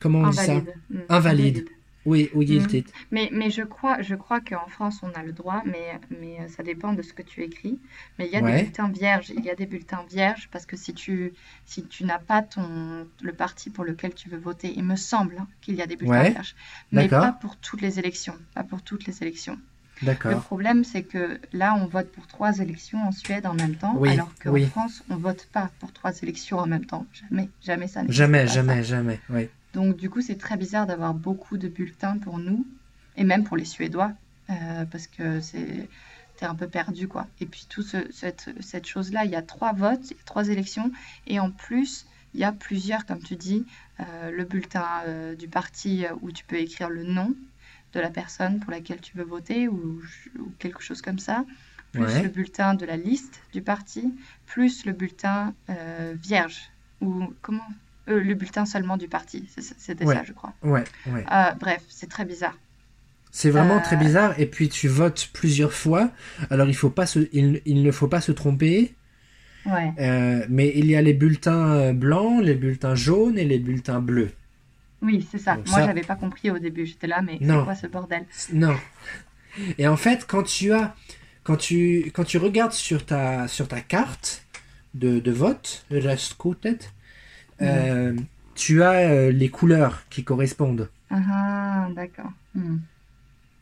comment 0.01 0.21
on 0.21 0.29
dit 0.31 0.37
ça? 0.37 0.43
Invalide. 0.53 0.75
Invalide. 1.09 1.65
Oui, 2.09 2.31
ou 2.35 2.43
guilty. 2.43 2.85
Mais, 3.11 3.29
mais 3.33 3.51
je 3.51 3.63
crois, 3.63 4.01
je 4.03 4.15
crois 4.15 4.41
qu'en 4.41 4.67
France, 4.69 5.01
on 5.03 5.11
a 5.19 5.23
le 5.23 5.33
droit, 5.33 5.63
mais, 5.67 6.01
mais 6.21 6.41
euh, 6.41 6.49
ça 6.49 6.63
dépend 6.63 6.93
de 6.95 7.03
ce 7.03 7.13
que 7.13 7.23
tu 7.23 7.43
écris. 7.43 7.79
Mais 8.19 8.27
il 8.27 8.33
y 8.33 8.37
a 8.37 8.41
Ouais. 8.41 8.53
des 8.57 8.63
bulletins 8.65 8.89
vierges. 8.91 9.31
Il 9.37 9.45
y 9.45 9.51
a 9.51 9.55
des 9.55 9.67
bulletins 9.67 10.05
vierges 10.09 10.49
parce 10.51 10.67
que 10.67 10.77
si 10.77 10.95
tu, 10.95 11.33
si 11.67 11.85
tu 11.85 12.05
n'as 12.05 12.19
pas 12.19 12.43
ton, 12.43 13.07
le 13.23 13.33
parti 13.33 13.71
pour 13.71 13.85
lequel 13.85 14.15
tu 14.15 14.29
veux 14.29 14.39
voter, 14.39 14.73
il 14.77 14.85
me 14.85 14.97
semble 14.97 15.37
hein, 15.39 15.47
qu'il 15.61 15.75
y 15.77 15.83
a 15.83 15.87
des 15.87 15.97
bulletins 15.97 16.23
Ouais. 16.23 16.31
vierges. 16.31 16.55
Mais 16.93 17.09
pas 17.09 17.33
pour 17.33 17.57
toutes 17.57 17.83
les 17.83 17.99
élections. 17.99 18.37
Pas 18.55 18.65
pour 18.65 18.83
toutes 18.83 19.07
les 19.07 19.23
élections. 19.23 19.59
Le 20.01 20.37
problème, 20.37 20.85
c'est 20.85 21.03
que 21.03 21.41
là, 21.53 21.75
on 21.75 21.87
vote 21.87 22.13
pour 22.13 22.29
trois 22.29 22.59
élections 22.61 23.01
en 23.01 23.11
Suède 23.11 23.47
en 23.47 23.55
même 23.55 23.75
temps, 23.75 23.95
Oui, 23.97 24.11
alors 24.11 24.31
qu'en 24.41 24.53
oui. 24.53 24.65
France, 24.67 25.03
on 25.11 25.17
vote 25.17 25.49
pas 25.53 25.71
pour 25.81 25.93
trois 25.93 26.13
élections 26.23 26.59
en 26.59 26.67
même 26.69 26.85
temps. 26.87 27.05
Jamais, 27.13 27.49
jamais 27.63 27.89
ça 27.89 28.03
n'existe 28.03 28.17
Jamais, 28.19 28.43
pas, 28.43 28.47
ça. 28.47 28.55
jamais, 28.55 28.83
jamais. 28.85 29.21
Oui. 29.31 29.49
Donc 29.79 29.97
du 29.97 30.11
coup, 30.11 30.21
c'est 30.21 30.35
très 30.47 30.57
bizarre 30.57 30.87
d'avoir 30.89 31.15
beaucoup 31.15 31.57
de 31.57 31.69
bulletins 31.69 32.19
pour 32.19 32.39
nous, 32.39 32.67
et 33.17 33.23
même 33.23 33.45
pour 33.45 33.57
les 33.57 33.65
Suédois, 33.65 34.11
euh, 34.51 34.85
parce 34.87 35.07
que 35.07 35.41
c'est 35.41 35.89
t'es 36.37 36.47
un 36.47 36.57
peu 36.57 36.67
perdu, 36.69 37.07
quoi. 37.07 37.27
Et 37.41 37.47
puis 37.47 37.65
tout 37.69 37.83
ce- 37.83 38.11
cette, 38.13 38.51
cette 38.61 38.87
chose-là, 38.87 39.25
il 39.25 39.31
y 39.31 39.37
a 39.37 39.43
trois 39.43 39.73
votes, 39.73 40.13
trois 40.25 40.49
élections, 40.49 40.91
et 41.29 41.39
en 41.39 41.51
plus, 41.53 42.07
il 42.35 42.41
y 42.41 42.45
a 42.45 42.51
plusieurs, 42.51 43.07
comme 43.07 43.23
tu 43.23 43.37
dis, 43.37 43.65
euh, 44.01 44.31
le 44.33 44.45
bulletin 44.45 44.85
euh, 45.07 45.37
du 45.37 45.47
parti 45.49 46.05
où 46.23 46.33
tu 46.33 46.45
peux 46.45 46.57
écrire 46.57 46.91
le 46.91 47.05
nom 47.05 47.33
de 47.93 48.01
la 48.01 48.11
personne 48.11 48.59
pour 48.61 48.73
laquelle 48.73 49.01
tu 49.01 49.17
veux 49.17 49.25
voter, 49.25 49.69
ou, 49.69 50.01
ou 50.41 50.53
quelque 50.59 50.83
chose 50.83 51.03
comme 51.03 51.21
ça, 51.21 51.45
plus 51.93 52.03
Ouais. 52.03 52.23
le 52.25 52.29
bulletin 52.29 52.75
de 52.75 52.85
la 52.85 52.97
liste 52.97 53.41
du 53.53 53.63
parti, 53.63 54.13
plus 54.47 54.85
le 54.87 54.93
bulletin 54.93 55.55
vierge, 56.31 56.71
ou 57.01 57.33
comment 57.43 57.69
euh, 58.09 58.21
le 58.21 58.35
bulletin 58.35 58.65
seulement 58.67 58.97
du 58.97 59.09
parti, 59.09 59.49
c'était 59.79 60.05
Ouais. 60.05 60.15
ça, 60.15 60.23
je 60.25 60.33
crois. 60.33 60.53
Ouais, 60.63 60.85
ouais. 61.07 61.25
Euh, 61.31 61.53
bref, 61.61 61.83
c'est 61.89 62.09
très 62.09 62.25
bizarre. 62.25 62.57
C'est 63.31 63.51
vraiment 63.51 63.77
Euh, 63.77 63.83
très 63.83 63.97
bizarre. 63.97 64.39
Et 64.41 64.47
puis 64.47 64.69
tu 64.69 64.89
votes 64.89 65.29
plusieurs 65.33 65.73
fois. 65.73 66.11
Alors 66.51 66.69
il 66.69 66.75
faut 66.75 66.91
pas 66.91 67.07
se, 67.07 67.21
il, 67.33 67.61
il 67.67 67.83
ne 67.83 67.91
faut 67.93 68.09
pas 68.09 68.21
se 68.21 68.33
tromper. 68.33 68.95
Ouais. 69.67 69.93
Mais 70.49 70.73
il 70.75 70.87
y 70.87 70.97
a 70.97 71.03
les 71.03 71.13
bulletins 71.13 71.93
blancs, 71.93 72.43
les 72.43 72.55
bulletins 72.55 72.95
jaunes 72.95 73.39
et 73.39 73.45
les 73.45 73.59
bulletins 73.59 74.01
bleus. 74.01 74.31
Oui, 75.03 75.27
c'est 75.31 75.39
ça. 75.39 75.57
Donc 75.57 75.69
Moi, 75.69 75.79
ça- 75.81 75.87
j'avais 75.87 76.01
pas 76.03 76.17
compris 76.17 76.51
au 76.51 76.59
début. 76.59 76.87
J'étais 76.87 77.07
là, 77.07 77.21
mais 77.23 77.39
Non. 77.41 77.59
c'est 77.61 77.65
quoi 77.65 77.75
ce 77.75 77.87
bordel? 77.87 78.25
Non. 78.53 78.75
Et 79.77 79.87
en 79.87 79.97
fait, 79.97 80.25
quand 80.27 80.43
tu 80.43 80.73
as, 80.73 80.95
quand 81.45 81.57
tu, 81.57 82.11
quand 82.15 82.25
tu 82.25 82.39
regardes 82.39 82.73
sur 82.73 83.05
ta, 83.05 83.47
sur 83.47 83.69
ta 83.69 83.81
carte 83.81 84.45
de, 84.95 85.21
de 85.21 85.31
vote, 85.31 85.85
euh, 87.63 88.15
tu 88.55 88.83
as 88.83 89.11
euh, 89.11 89.31
les 89.31 89.49
couleurs 89.49 90.05
qui 90.11 90.25
correspondent. 90.25 90.89
Ah, 91.11 91.89
d'accord. 91.95 92.33
Hmm. 92.55 92.79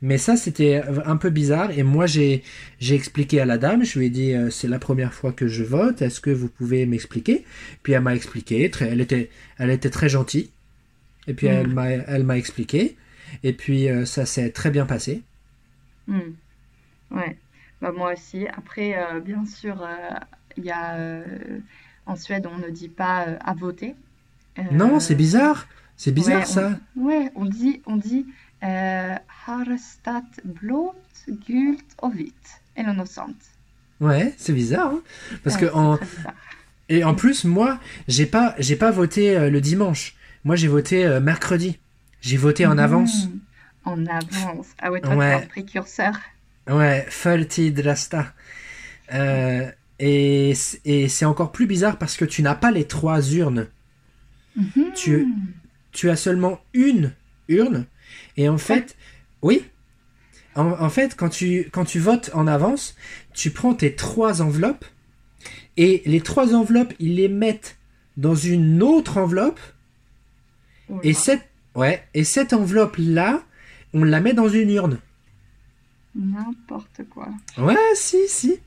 Mais 0.03 0.19
ça, 0.19 0.37
c'était 0.37 0.83
un 1.05 1.17
peu 1.17 1.31
bizarre. 1.31 1.71
Et 1.77 1.83
moi, 1.83 2.07
j'ai, 2.07 2.43
expliqué 2.81 3.41
à 3.41 3.47
la 3.47 3.59
dame. 3.59 3.85
Je 3.85 3.99
lui 3.99 4.07
ai 4.07 4.11
dit, 4.11 4.35
euh, 4.35 4.51
c'est 4.51 4.69
la 4.69 4.79
première 4.79 5.15
fois 5.15 5.33
que 5.33 5.49
je 5.49 5.65
vote. 5.65 6.03
Est-ce 6.03 6.21
que 6.21 6.31
vous 6.31 6.49
pouvez 6.49 6.85
m'expliquer? 6.87 7.45
Puis 7.83 7.95
elle 7.95 8.03
m'a 8.03 8.15
expliqué. 8.15 8.71
Très, 8.71 8.89
elle 8.89 9.01
était, 9.01 9.31
elle 9.59 9.71
était 9.71 9.91
très 9.91 10.09
gentille. 10.09 10.51
Et 11.29 11.35
puis 11.35 11.47
elle 11.47 11.69
m'a, 11.69 11.89
elle 11.89 12.25
m'a 12.25 12.37
expliqué. 12.37 12.97
Et 13.43 13.53
puis 13.53 13.89
euh, 13.89 14.05
ça 14.05 14.27
s'est 14.27 14.51
très 14.51 14.71
bien 14.71 14.87
passé. 14.87 15.23
Hmm. 16.07 16.35
Ouais. 17.11 17.37
Bah, 17.81 17.91
moi 17.91 18.13
aussi. 18.13 18.47
Après, 18.49 18.97
euh, 18.97 19.21
bien 19.21 19.45
sûr, 19.47 19.85
il 20.57 20.65
y 20.65 20.71
a 20.71 21.25
en 22.07 22.16
Suède, 22.16 22.47
on 22.47 22.59
ne 22.59 22.71
dit 22.71 22.88
pas 22.88 23.27
euh, 23.27 23.37
à 23.45 23.55
voter. 23.55 23.95
Euh, 24.59 24.62
Non, 24.73 25.01
c'est 25.01 25.14
bizarre. 25.14 25.66
C'est 25.97 26.12
bizarre 26.12 26.40
ouais, 26.40 26.47
ça. 26.47 26.71
On, 26.97 27.03
ouais, 27.07 27.31
on 27.35 27.45
dit, 27.47 27.83
on 27.87 27.97
dit 27.97 28.27
euh, 28.62 29.14
Harstad 29.47 30.25
blått, 30.45 30.95
gult 31.47 31.85
och 32.03 32.14
vitt. 32.14 32.61
Eller 32.77 32.92
något 32.92 33.09
sånt. 33.09 33.37
Ouais, 34.01 34.35
c'est 34.37 34.53
bizarre. 34.53 34.92
hein. 34.92 35.01
Parce 35.42 35.57
Ouais, 35.57 35.69
que 35.69 35.75
en, 35.75 35.99
et 36.90 37.03
en 37.05 37.14
plus, 37.14 37.45
moi, 37.45 37.81
j'ai 38.09 38.27
pas, 38.27 38.55
j'ai 38.59 38.77
pas 38.77 38.90
voté 38.90 39.49
le 39.51 39.61
dimanche. 39.62 40.14
Moi, 40.45 40.57
j'ai 40.57 40.69
voté 40.69 41.09
mercredi. 41.21 41.79
J'ai 42.21 42.37
voté 42.37 42.66
en 42.66 42.77
avance. 42.77 43.27
Hmm. 43.27 43.38
En 43.85 44.07
avance. 44.07 44.66
Ah 44.79 44.90
ouais, 44.92 45.01
toi, 45.01 45.16
Ouais. 45.16 45.33
un 45.33 45.47
précurseur. 45.47 46.14
Ouais. 46.69 47.07
Euh, 49.14 49.71
et 49.99 50.53
et 50.85 51.09
c'est 51.09 51.25
encore 51.25 51.53
plus 51.53 51.67
bizarre 51.67 51.99
parce 51.99 52.17
que 52.17 52.25
tu 52.25 52.43
n'as 52.43 52.55
pas 52.55 52.71
les 52.71 52.85
trois 52.87 53.33
urnes. 53.33 53.67
Mhm. 54.57 54.93
Tu- 54.95 55.27
Tu 55.93 56.11
as 56.11 56.17
seulement 56.17 56.61
une 56.75 57.13
urne. 57.49 57.87
Et 58.37 58.49
en 58.51 58.59
fait, 58.59 58.97
oui. 59.41 59.65
En, 60.55 60.73
en 60.73 60.91
fait, 60.91 61.17
quand 61.17 61.31
tu, 61.31 61.69
quand 61.73 61.85
tu 61.87 61.99
votes 62.01 62.31
en 62.35 62.47
avance, 62.47 62.97
tu 63.33 63.51
prends 63.51 63.73
tes 63.75 63.95
trois 63.95 64.43
enveloppes 64.43 64.85
et 65.79 66.03
les 66.05 66.21
trois 66.21 66.55
enveloppes, 66.55 66.93
ils 66.99 67.15
les 67.17 67.29
mettent 67.29 67.79
dans 68.19 68.35
une 68.35 68.83
autre 68.83 69.17
enveloppe 69.19 69.61
Oula. 70.91 71.01
et 71.03 71.13
cette, 71.15 71.43
ouais, 71.75 72.03
et 72.15 72.25
cette 72.25 72.53
enveloppe-là, 72.53 73.43
on 73.95 74.05
la 74.05 74.21
met 74.21 74.35
dans 74.35 74.49
une 74.49 74.71
urne. 74.71 74.99
N'importe 76.15 77.03
quoi. 77.11 77.29
Ouais, 77.59 77.75
si, 77.95 78.19
si. 78.29 78.59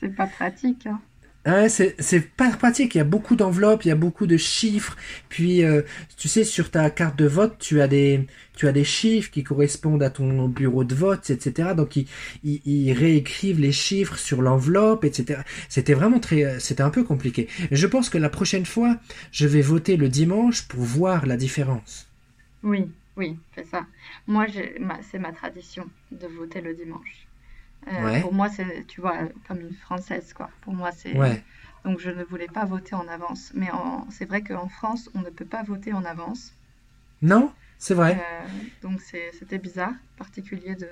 C'est 0.00 0.14
pas 0.14 0.26
pratique. 0.26 0.86
Hein. 0.86 1.00
Ouais, 1.46 1.68
c'est 1.68 1.94
c'est 2.00 2.20
pas 2.20 2.50
pratique. 2.50 2.96
Il 2.96 2.98
y 2.98 3.00
a 3.00 3.04
beaucoup 3.04 3.36
d'enveloppes, 3.36 3.84
il 3.84 3.88
y 3.88 3.92
a 3.92 3.96
beaucoup 3.96 4.26
de 4.26 4.36
chiffres. 4.36 4.96
Puis, 5.28 5.62
euh, 5.62 5.82
tu 6.16 6.26
sais, 6.28 6.42
sur 6.42 6.72
ta 6.72 6.90
carte 6.90 7.16
de 7.16 7.26
vote, 7.26 7.56
tu 7.60 7.80
as 7.80 7.86
des 7.86 8.26
tu 8.56 8.66
as 8.66 8.72
des 8.72 8.82
chiffres 8.84 9.30
qui 9.30 9.44
correspondent 9.44 10.02
à 10.02 10.10
ton 10.10 10.48
bureau 10.48 10.82
de 10.82 10.94
vote, 10.94 11.30
etc. 11.30 11.74
Donc, 11.76 11.94
ils, 11.94 12.08
ils, 12.42 12.60
ils 12.64 12.92
réécrivent 12.92 13.60
les 13.60 13.70
chiffres 13.70 14.16
sur 14.18 14.42
l'enveloppe, 14.42 15.04
etc. 15.04 15.42
C'était 15.68 15.94
vraiment 15.94 16.18
très, 16.18 16.58
c'était 16.58 16.82
un 16.82 16.90
peu 16.90 17.04
compliqué. 17.04 17.48
Je 17.70 17.86
pense 17.86 18.10
que 18.10 18.18
la 18.18 18.28
prochaine 18.30 18.66
fois, 18.66 18.96
je 19.30 19.46
vais 19.46 19.62
voter 19.62 19.96
le 19.96 20.08
dimanche 20.08 20.66
pour 20.66 20.80
voir 20.82 21.26
la 21.26 21.36
différence. 21.36 22.08
Oui, 22.64 22.90
oui, 23.16 23.38
c'est 23.54 23.66
ça. 23.66 23.86
Moi, 24.26 24.46
c'est 25.02 25.18
ma 25.18 25.32
tradition 25.32 25.88
de 26.10 26.26
voter 26.26 26.60
le 26.60 26.74
dimanche. 26.74 27.25
Euh, 27.88 27.92
Ouais, 28.04 28.20
pour 28.20 28.32
moi, 28.34 28.48
c'est, 28.48 28.86
tu 28.86 29.00
vois, 29.00 29.28
comme 29.46 29.60
une 29.60 29.74
Française, 29.74 30.32
quoi. 30.34 30.50
Pour 30.60 30.74
moi, 30.74 30.92
c'est... 30.92 31.14
ouais. 31.18 31.44
Donc, 31.84 32.00
je 32.00 32.10
ne 32.10 32.24
voulais 32.24 32.48
pas 32.48 32.64
voter 32.64 32.94
en 32.96 33.08
avance. 33.08 33.52
Mais 33.54 33.70
en- 33.70 34.08
c'est 34.10 34.24
vrai 34.26 34.42
qu'en 34.42 34.68
France, 34.68 35.10
on 35.14 35.20
ne 35.20 35.30
peut 35.30 35.46
pas 35.46 35.62
voter 35.62 35.92
en 35.92 36.04
avance. 36.04 36.52
Non, 37.22 37.52
c'est 37.78 37.94
Euh, 38.08 38.12
vrai. 38.12 38.24
donc, 38.82 39.00
c'est- 39.02 39.32
c'était 39.32 39.58
bizarre, 39.58 39.94
particulier 40.16 40.76
de, 40.76 40.88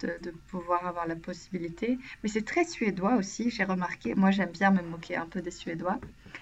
de, 0.00 0.12
de 0.22 0.30
pouvoir 0.50 0.86
avoir 0.86 1.06
la 1.06 1.16
possibilité. 1.16 1.98
Mais 2.22 2.28
c'est 2.28 2.44
très 2.44 2.64
suédois 2.64 3.16
aussi, 3.16 3.50
j'ai 3.50 3.64
remarqué. 3.64 4.14
Moi, 4.14 4.30
j'aime 4.30 4.50
bien 4.50 4.70
me 4.70 4.82
moquer 4.82 5.16
un 5.16 5.26
peu 5.26 5.40
des 5.40 5.50
Suédois. 5.50 5.98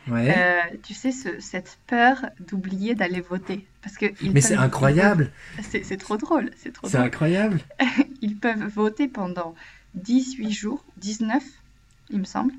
Ouais. 0.08 0.34
Euh, 0.36 0.76
tu 0.82 0.94
sais, 0.94 1.12
ce- 1.12 1.40
cette 1.40 1.78
peur 1.86 2.26
d'oublier 2.40 2.94
d'aller 2.94 3.20
voter. 3.20 3.66
Parce 3.82 3.96
que 3.96 4.06
Mais 4.32 4.40
c'est 4.40 4.56
incroyable. 4.56 5.32
c'est 5.62 5.96
trop 5.96 6.16
drôle, 6.16 6.50
c'est 6.56 6.72
incroyable. 6.96 7.60
Ils 8.20 8.36
peuvent 8.36 8.66
voter 8.66 9.08
pendant 9.08 9.54
18 9.94 10.50
jours, 10.52 10.84
19, 10.98 11.42
il 12.10 12.18
me 12.20 12.24
semble. 12.24 12.52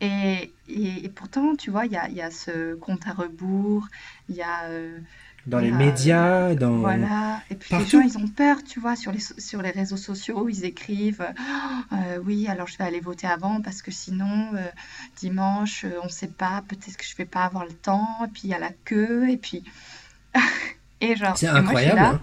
Et, 0.00 0.52
et, 0.68 1.04
et 1.04 1.08
pourtant, 1.08 1.54
tu 1.56 1.70
vois, 1.70 1.86
il 1.86 1.92
y 1.92 1.96
a, 1.96 2.08
y 2.10 2.20
a 2.20 2.30
ce 2.30 2.74
compte 2.74 3.06
à 3.06 3.12
rebours, 3.12 3.86
il 4.28 4.34
y 4.36 4.42
a, 4.42 4.64
euh, 4.64 4.98
Dans 5.46 5.58
les 5.58 5.70
médias, 5.70 6.54
dans 6.54 6.76
voilà. 6.78 7.42
Et 7.50 7.54
puis 7.54 7.74
les 7.76 7.84
gens, 7.84 8.00
partout. 8.00 8.02
ils 8.08 8.16
ont 8.18 8.28
peur, 8.28 8.64
tu 8.64 8.80
vois, 8.80 8.96
sur 8.96 9.12
les, 9.12 9.20
so- 9.20 9.34
sur 9.38 9.60
les 9.60 9.70
réseaux 9.70 9.96
sociaux, 9.98 10.48
ils 10.48 10.64
écrivent, 10.64 11.26
Oh, 11.38 11.94
euh, 11.94 12.18
oui, 12.24 12.46
alors 12.48 12.66
je 12.66 12.78
vais 12.78 12.84
aller 12.84 13.00
voter 13.00 13.26
avant 13.26 13.60
parce 13.60 13.82
que 13.82 13.90
sinon, 13.90 14.52
euh, 14.54 14.62
dimanche, 15.16 15.84
euh, 15.84 15.98
on 16.02 16.06
ne 16.06 16.10
sait 16.10 16.28
pas, 16.28 16.62
peut-être 16.66 16.96
que 16.96 17.04
je 17.04 17.14
vais 17.16 17.26
pas 17.26 17.44
avoir 17.44 17.64
le 17.66 17.72
temps, 17.74 18.08
et 18.24 18.28
puis 18.28 18.42
il 18.44 18.50
y 18.50 18.54
a 18.54 18.58
la 18.58 18.70
queue, 18.84 19.28
et 19.30 19.36
puis... 19.36 19.62
Et 21.00 21.16
genre, 21.16 21.36
C'est 21.36 21.50
moi 21.50 21.58
incroyable, 21.60 21.96
là, 22.00 22.08
hein. 22.08 22.22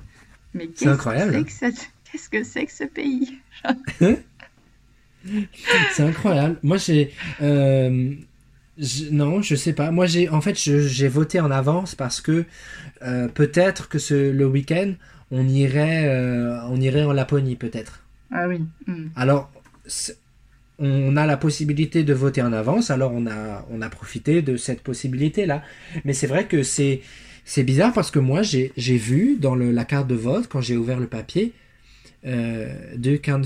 mais 0.55 0.67
qu'est-ce 0.67 0.85
que 0.85 0.89
incroyable. 0.89 1.33
c'est 1.33 1.43
que 1.45 1.51
cette... 1.51 1.91
qu'est-ce 2.11 2.29
que 2.29 2.43
c'est 2.43 2.65
que 2.65 2.71
ce 2.71 2.83
pays? 2.85 3.39
C'est 5.91 6.03
incroyable. 6.03 6.57
Moi, 6.63 6.77
j'ai. 6.77 7.13
euh, 7.41 8.15
je- 8.81 9.09
non, 9.11 9.41
je 9.43 9.55
sais 9.55 9.73
pas. 9.73 9.91
Moi, 9.91 10.07
j'ai. 10.07 10.29
En 10.29 10.41
fait, 10.41 10.57
j'ai 10.57 11.07
voté 11.09 11.39
en 11.39 11.51
avance 11.51 11.95
parce 11.95 12.21
que 12.21 12.45
euh, 13.03 13.29
peut-être 13.29 13.89
que 13.89 13.99
ce, 13.99 14.31
le 14.31 14.47
week-end, 14.47 14.93
on 15.31 15.47
irait, 15.47 16.07
euh, 16.09 16.59
on 16.69 16.81
irait 16.81 17.03
en 17.03 17.13
Laponie, 17.13 17.55
peut-être. 17.57 18.03
Ah 18.31 18.47
oui. 18.49 18.61
hmm. 18.87 19.07
Alors, 19.15 19.51
on 20.79 21.15
a 21.17 21.25
la 21.25 21.37
possibilité 21.37 22.03
de 22.03 22.13
voter 22.13 22.41
en 22.41 22.53
avance, 22.53 22.89
alors 22.89 23.11
on 23.13 23.27
a, 23.27 23.65
on 23.71 23.81
a 23.81 23.89
profité 23.89 24.41
de 24.41 24.57
cette 24.57 24.81
possibilité-là. 24.81 25.63
Mais 26.05 26.13
c'est 26.13 26.27
vrai 26.27 26.47
que 26.47 26.63
c'est, 26.63 27.01
c'est 27.45 27.63
bizarre 27.63 27.93
parce 27.93 28.09
que 28.11 28.19
moi, 28.19 28.41
j'ai, 28.41 28.71
vu 28.97 29.37
dans 29.39 29.55
le- 29.55 29.71
la 29.71 29.85
carte 29.85 30.07
de 30.07 30.15
vote, 30.15 30.47
quand 30.47 30.61
j'ai 30.61 30.77
ouvert 30.77 30.99
le 30.99 31.07
papier, 31.07 31.53
euh, 32.25 32.73
kan 33.21 33.43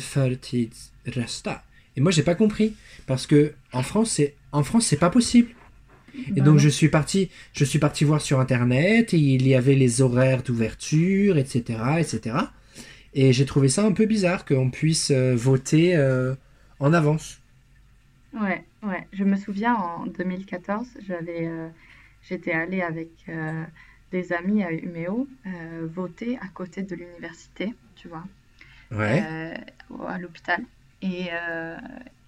resta. 1.08 1.64
Et 1.96 2.02
moi, 2.02 2.12
j'ai 2.12 2.24
pas 2.24 2.36
compris. 2.36 2.76
Parce 3.08 3.28
que 3.28 3.54
en 3.74 3.84
France, 3.84 4.12
c'est, 4.12 4.36
en 4.52 4.64
France, 4.64 4.86
c'est 4.88 4.98
pas 5.00 5.10
possible. 5.10 5.50
Et 6.36 6.42
Bah 6.42 6.42
donc, 6.42 6.60
non. 6.60 6.60
je 6.60 6.70
suis 6.70 6.90
parti, 6.90 7.30
je 7.54 7.66
suis 7.66 7.80
parti 7.80 8.04
voir 8.06 8.22
sur 8.22 8.40
Internet, 8.40 9.14
et 9.14 9.18
il 9.20 9.48
y 9.48 9.56
avait 9.56 9.76
les 9.76 10.02
horaires 10.02 10.44
d'ouverture, 10.44 11.38
etc., 11.38 11.80
etc. 12.00 12.54
Et 13.14 13.34
j'ai 13.34 13.46
trouvé 13.46 13.70
ça 13.70 13.86
un 13.86 13.94
peu 13.94 14.06
bizarre 14.06 14.46
qu'on 14.46 14.70
puisse 14.72 15.12
euh, 15.12 15.36
voter 15.36 15.96
euh, 15.96 16.36
en 16.80 16.94
avance. 16.94 17.40
Ouais, 18.34 18.66
ouais. 18.84 19.08
Je 19.14 19.24
me 19.24 19.36
souviens 19.38 19.76
en 19.76 20.06
2014, 20.08 20.98
j'avais, 21.00 21.48
euh, 21.48 21.70
j'étais 22.22 22.52
allée 22.52 22.82
avec 22.82 23.12
euh, 23.30 23.64
des 24.12 24.34
amis 24.34 24.64
à 24.64 24.70
euh, 24.70 25.88
voter 25.88 26.38
à 26.40 26.48
côté 26.50 26.84
de 26.84 26.96
l'université, 26.96 27.74
tu 27.96 28.08
vois, 28.10 28.26
Ouais. 28.92 29.32
à 30.08 30.18
l'hôpital. 30.20 30.64
Et, 31.02 31.28
euh, 31.32 31.78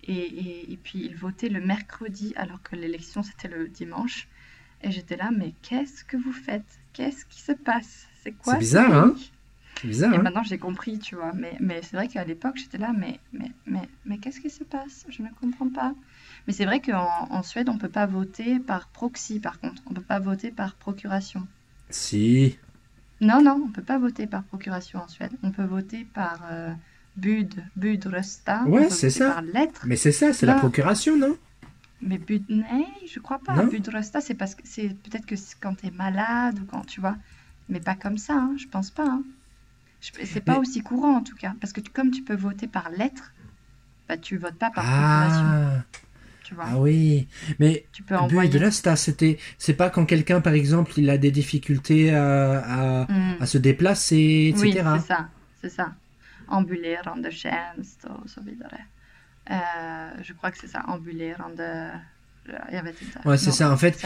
et, 0.04 0.14
et, 0.14 0.72
et 0.74 0.78
puis 0.78 1.00
ils 1.06 1.16
votaient 1.16 1.50
le 1.50 1.62
mercredi 1.62 2.34
alors 2.36 2.62
que 2.64 2.76
l'élection 2.76 3.24
c'était 3.24 3.48
le 3.48 3.68
dimanche. 3.68 4.28
Et 4.84 4.92
j'étais 4.92 5.18
là, 5.18 5.32
mais 5.36 5.54
qu'est-ce 5.64 6.04
que 6.04 6.18
vous 6.18 6.32
faites? 6.34 6.80
Qu'est-ce 6.94 7.26
qui 7.26 7.42
se 7.42 7.52
passe? 7.52 8.08
C'est 8.24 8.34
quoi 8.34 8.60
C'est 8.60 8.60
ce 8.60 8.60
bizarre, 8.60 8.94
hein? 8.94 9.16
C'est 9.82 9.88
bizarre, 9.88 10.14
Et 10.14 10.18
hein? 10.18 10.22
maintenant 10.22 10.44
j'ai 10.44 10.58
compris, 10.60 11.00
tu 11.00 11.16
vois. 11.16 11.34
Mais, 11.34 11.56
mais 11.60 11.82
c'est 11.82 11.96
vrai 11.96 12.08
qu'à 12.08 12.24
l'époque 12.26 12.58
j'étais 12.58 12.78
là, 12.78 12.94
mais, 12.98 13.20
mais, 13.34 13.52
mais, 13.66 13.90
mais 14.06 14.18
qu'est-ce 14.20 14.40
qui 14.40 14.50
se 14.50 14.64
passe? 14.64 15.06
Je 15.10 15.22
ne 15.24 15.30
comprends 15.40 15.70
pas. 15.70 15.94
Mais 16.48 16.54
c'est 16.54 16.66
vrai 16.66 16.82
qu'en 16.82 17.28
en 17.30 17.44
Suède, 17.44 17.70
on 17.70 17.74
ne 17.76 17.80
peut 17.80 17.90
pas 17.90 18.06
voter 18.06 18.60
par 18.60 18.88
proxy, 18.90 19.40
par 19.40 19.60
contre. 19.60 19.82
On 19.88 19.92
ne 19.92 19.96
peut 19.96 20.02
pas 20.02 20.20
voter 20.20 20.52
par 20.52 20.76
procuration. 20.76 21.48
Si. 21.90 22.58
Non, 23.22 23.42
non, 23.42 23.62
on 23.64 23.68
ne 23.68 23.74
peut 23.74 23.84
pas 23.84 23.98
voter 24.00 24.28
par 24.28 24.44
procuration 24.44 25.00
en 25.02 25.08
Suède. 25.08 25.32
On 25.44 25.52
peut 25.52 25.66
voter 25.66 26.06
par 26.06 26.42
euh, 26.52 26.74
bud, 27.18 27.64
Ouais, 28.68 28.84
peut 28.88 28.90
c'est 28.90 29.10
ça. 29.10 29.32
par 29.32 29.42
lettre. 29.42 29.82
Mais 29.86 29.96
c'est 29.96 30.12
ça, 30.12 30.34
c'est 30.34 30.46
la 30.46 30.56
procuration, 30.56 31.18
non? 31.18 31.36
mais 32.02 32.20
bud, 32.20 32.44
nee, 32.50 32.86
je 33.12 33.20
crois 33.20 33.40
pas. 33.40 33.56
Non? 33.56 33.66
Budrösta, 33.66 34.22
c'est 34.22 34.36
parce 34.36 34.54
que 34.54 34.62
c'est 34.66 34.90
peut-être 34.90 35.26
que 35.26 35.36
quand 35.60 35.74
tu 35.76 35.88
es 35.88 35.92
malade 35.92 36.60
ou 36.62 36.66
quand 36.66 36.86
tu 36.86 37.02
vois. 37.02 37.16
Mais 37.70 37.80
pas 37.80 37.96
comme 37.96 38.18
ça, 38.20 38.34
hein, 38.36 38.56
je 38.58 38.68
pense 38.68 38.92
pas. 38.92 39.08
Hein. 39.08 39.24
C'est 40.00 40.42
pas 40.46 40.54
Mais. 40.54 40.60
aussi 40.60 40.82
courant 40.82 41.18
en 41.18 41.24
tout 41.24 41.36
cas. 41.36 41.54
Parce 41.60 41.74
que 41.74 41.82
comme 41.82 42.12
tu 42.12 42.22
peux 42.22 42.36
voter 42.36 42.68
par 42.68 42.92
lettre, 42.92 43.34
bah, 44.08 44.16
tu 44.16 44.38
votes 44.38 44.56
pas 44.56 44.70
par 44.70 44.84
procuration. 44.86 45.44
Ah, 45.44 45.84
Tu 46.44 46.54
vois. 46.54 46.66
ah 46.68 46.80
oui. 46.80 47.28
Mais 47.60 47.86
Tu 47.92 48.04
peux 48.04 48.16
envoyer. 48.16 48.48
Budresta, 48.50 48.96
c'était, 48.96 49.40
c'est 49.58 49.74
pas 49.74 49.90
quand 49.90 50.06
quelqu'un, 50.06 50.40
par 50.40 50.54
exemple, 50.54 50.94
il 50.98 51.10
a 51.10 51.18
des 51.18 51.32
difficultés 51.32 52.14
à, 52.16 53.02
à, 53.04 53.08
à 53.42 53.46
se 53.48 53.58
déplacer, 53.58 54.54
Oui, 54.60 54.70
etc. 54.70 54.88
c'est 55.02 55.08
ça. 55.08 55.30
C'est 55.62 55.70
ça. 55.70 55.96
Ambulerande 56.48 57.32
tjänst 57.32 58.04
och 58.04 58.30
så 58.30 58.42
vidare. 58.42 58.86
Eh, 59.46 60.22
je 60.24 60.34
crois 60.34 60.52
que 60.52 60.58
c'est 60.68 60.72
ça. 60.72 60.80
Ambulerande... 60.80 61.90
Jag 62.72 62.84
vet 62.84 63.02
inte. 63.02 63.20
Non, 63.26 63.38
ça. 63.38 63.72
En 63.72 63.78
fait, 63.78 64.04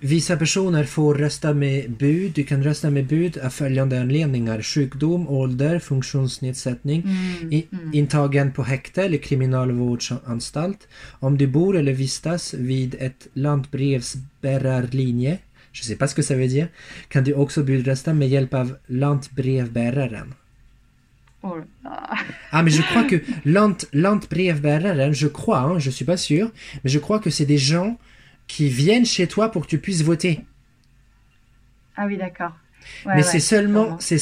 vissa 0.00 0.36
personer 0.36 0.84
får 0.84 1.14
rösta 1.14 1.54
med 1.54 1.90
bud. 1.90 2.32
Du 2.32 2.44
kan 2.44 2.62
rösta 2.64 2.90
med 2.90 3.06
bud 3.06 3.38
av 3.38 3.50
följande 3.50 4.00
anledningar. 4.00 4.62
Sjukdom, 4.62 5.28
ålder, 5.28 5.78
funktionsnedsättning, 5.78 7.00
Mm, 7.02 7.52
i- 7.52 7.66
mm. 7.72 7.94
intagen 7.94 8.52
på 8.52 8.62
häkte 8.62 9.02
eller 9.02 9.18
kriminalvårdsanstalt. 9.18 10.88
Om 11.20 11.38
du 11.38 11.46
bor 11.46 11.76
eller 11.76 11.92
vistas 11.92 12.54
vid 12.54 12.94
ett 12.98 13.26
lantbrevbärarlinje, 13.34 15.38
je 15.72 15.84
sais 15.84 15.98
pas 15.98 16.10
ce 16.10 16.16
que 16.16 16.22
ça 16.22 16.34
veut 16.36 16.50
dire, 16.52 16.68
kan 17.08 17.24
du 17.24 17.34
också 17.34 17.62
budrösta 17.62 18.14
med 18.14 18.28
hjälp 18.28 18.54
av 18.54 18.76
lantbrevbäraren. 18.86 20.34
Oh 21.44 21.58
là. 21.84 22.10
Ah, 22.52 22.62
mais 22.62 22.70
je 22.70 22.82
crois 22.82 23.04
que 23.04 23.22
lant, 23.44 23.76
lantbrevbäraren, 23.92 25.12
je 25.12 25.26
crois, 25.28 25.60
hein, 25.60 25.78
je 25.78 25.90
suis 25.90 26.04
pas 26.06 26.16
sûr, 26.16 26.50
mais 26.84 26.90
je 26.90 26.98
crois 26.98 27.18
que 27.20 27.30
c'est 27.30 27.46
des 27.46 27.58
gens 27.58 27.98
qui 28.46 28.68
viennent 28.68 29.06
chez 29.06 29.26
toi 29.28 29.50
pour 29.50 29.62
que 29.62 29.68
tu 29.68 29.78
puisses 29.78 30.02
voter. 30.02 30.46
Ah 31.96 32.06
oui, 32.06 32.16
d'accord. 32.16 32.52
Ouais, 33.06 33.14
Mais 33.14 33.22
ouais, 33.22 33.22
c'est 33.22 33.40
seulement, 33.40 33.96
c'est 34.00 34.18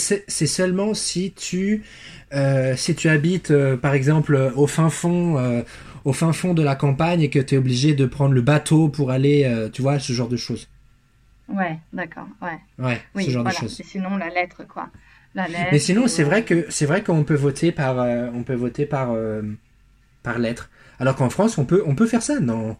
seulement 0.46 0.94
si 0.94 1.32
tu, 1.34 1.84
euh, 2.32 2.76
si 2.76 2.94
tu 2.94 3.08
habites, 3.08 3.50
euh, 3.50 3.76
par 3.76 3.94
exemple, 3.94 4.52
au 4.56 4.66
fin 4.66 4.90
fond, 4.90 5.38
euh, 5.38 5.62
au 6.04 6.12
fin 6.12 6.32
fond 6.32 6.54
de 6.54 6.62
la 6.62 6.76
campagne 6.76 7.22
et 7.22 7.30
que 7.30 7.38
tu 7.40 7.54
es 7.54 7.58
obligé 7.58 7.94
de 7.94 8.06
prendre 8.06 8.34
le 8.34 8.42
bateau 8.42 8.88
pour 8.88 9.10
aller, 9.10 9.68
tu 9.72 9.82
vois, 9.82 9.98
ce 9.98 10.12
genre 10.12 10.28
de 10.28 10.36
choses. 10.36 10.68
Ouais, 11.48 11.78
d'accord. 11.92 12.28
Ouais. 12.40 12.58
Ouais, 12.78 13.00
Oui, 13.14 13.24
ce 13.26 13.30
genre 13.30 13.42
voilà. 13.42 13.54
de 13.60 13.68
choses. 13.68 13.82
Sinon, 13.82 14.16
la 14.16 14.28
lettre, 14.30 14.64
quoi. 14.64 14.88
La 15.34 15.48
lettre. 15.48 15.68
Mais 15.72 15.78
sinon, 15.78 16.08
c'est 16.08 16.24
vrai 16.24 16.44
que 16.44 16.66
c'est 16.70 16.86
vrai 16.86 17.02
qu'on 17.02 17.24
peut 17.24 17.34
voter 17.34 17.72
par, 17.72 17.98
euh, 18.00 18.28
on 18.34 18.42
peut 18.42 18.54
voter 18.54 18.86
par, 18.86 19.12
euh, 19.12 19.42
par 20.22 20.38
lettre. 20.38 20.70
Alors 20.98 21.16
qu'en 21.16 21.30
France, 21.30 21.58
on 21.58 21.64
peut, 21.64 21.82
on 21.86 21.94
peut 21.94 22.06
faire 22.06 22.22
ça, 22.22 22.38
non? 22.40 22.76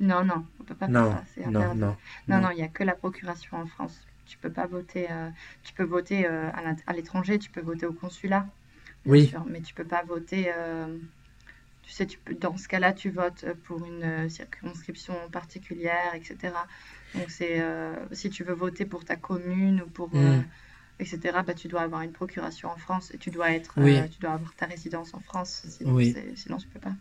Non, 0.00 0.24
non, 0.24 0.44
on 0.60 0.64
peut 0.64 0.74
pas 0.74 0.86
faire 0.88 1.22
ça. 1.34 1.50
Non, 1.50 1.52
non, 1.52 1.74
Non, 1.74 1.96
non. 2.28 2.40
non, 2.40 2.50
il 2.50 2.56
n'y 2.56 2.62
a 2.62 2.68
que 2.68 2.82
la 2.84 2.94
procuration 2.94 3.56
en 3.58 3.66
France. 3.66 4.00
Tu 4.26 4.38
peux 4.38 4.50
pas 4.50 4.66
voter. 4.66 5.06
euh, 5.10 5.28
tu 5.64 5.72
peux 5.74 5.84
voter 5.84 6.26
à 6.26 6.92
l'étranger, 6.92 7.38
tu 7.38 7.50
peux 7.50 7.60
voter 7.60 7.86
au 7.86 7.92
consulat, 7.92 8.46
Oui, 9.06 9.26
sûr, 9.28 9.44
mais 9.48 9.60
tu 9.60 9.74
peux 9.74 9.84
pas 9.84 10.02
voter. 10.04 10.50
tu 11.82 11.90
sais, 11.92 12.06
tu 12.06 12.18
peux, 12.18 12.34
dans 12.34 12.56
ce 12.56 12.68
cas-là, 12.68 12.92
tu 12.92 13.10
votes 13.10 13.44
pour 13.64 13.84
une 13.84 14.28
circonscription 14.28 15.14
particulière, 15.32 16.14
etc. 16.14 16.54
Donc 17.14 17.30
c'est 17.30 17.62
si 18.12 18.30
tu 18.30 18.44
veux 18.44 18.54
voter 18.54 18.84
pour 18.86 19.04
ta 19.04 19.16
commune 19.16 19.82
ou 19.82 19.86
pour 19.88 20.10
euh, 20.14 20.38
Mm. 20.38 20.44
Etc. 21.00 21.38
Bah, 21.46 21.54
tu 21.54 21.68
dois 21.68 21.82
avoir 21.82 22.02
une 22.02 22.12
procuration 22.12 22.68
en 22.70 22.76
France 22.76 23.10
et 23.14 23.18
tu 23.18 23.30
dois 23.30 23.50
être, 23.52 23.74
Oui. 23.76 23.96
euh, 23.96 24.06
tu 24.12 24.20
dois 24.20 24.32
avoir 24.32 24.54
ta 24.54 24.66
résidence 24.66 25.14
en 25.14 25.20
France. 25.20 25.62
Sinon, 25.68 25.94
Oui. 25.94 26.14
sinon 26.36 26.58
tu 26.58 26.66
peux 26.68 26.80
pas. 26.80 26.92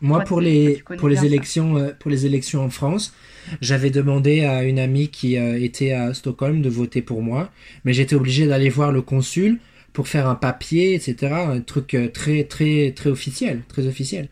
Moi, 0.00 0.18
Toi, 0.18 0.24
pour 0.26 0.40
les, 0.40 0.82
pour 0.98 1.08
les 1.08 1.24
élections, 1.24 1.76
euh, 1.76 1.92
pour 1.98 2.10
les 2.10 2.24
élections 2.24 2.62
en 2.64 2.70
France, 2.70 3.12
j'avais 3.60 3.90
demandé 3.90 4.44
à 4.44 4.62
une 4.62 4.78
amie 4.78 5.08
qui 5.08 5.36
euh, 5.36 5.60
était 5.60 5.92
à 5.92 6.14
Stockholm 6.14 6.62
de 6.62 6.68
voter 6.68 7.02
pour 7.02 7.20
moi, 7.22 7.50
mais 7.84 7.92
j'étais 7.92 8.14
obligé 8.14 8.46
d'aller 8.46 8.68
voir 8.68 8.92
le 8.92 9.02
consul 9.02 9.58
pour 9.92 10.06
faire 10.06 10.28
un 10.28 10.36
papier, 10.36 10.94
etc. 10.94 11.34
Un 11.34 11.60
truc 11.62 11.96
très, 12.14 12.44
très, 12.44 12.92
très 12.92 13.10
officiel, 13.10 13.62
très 13.66 13.86
officiel. 13.88 14.28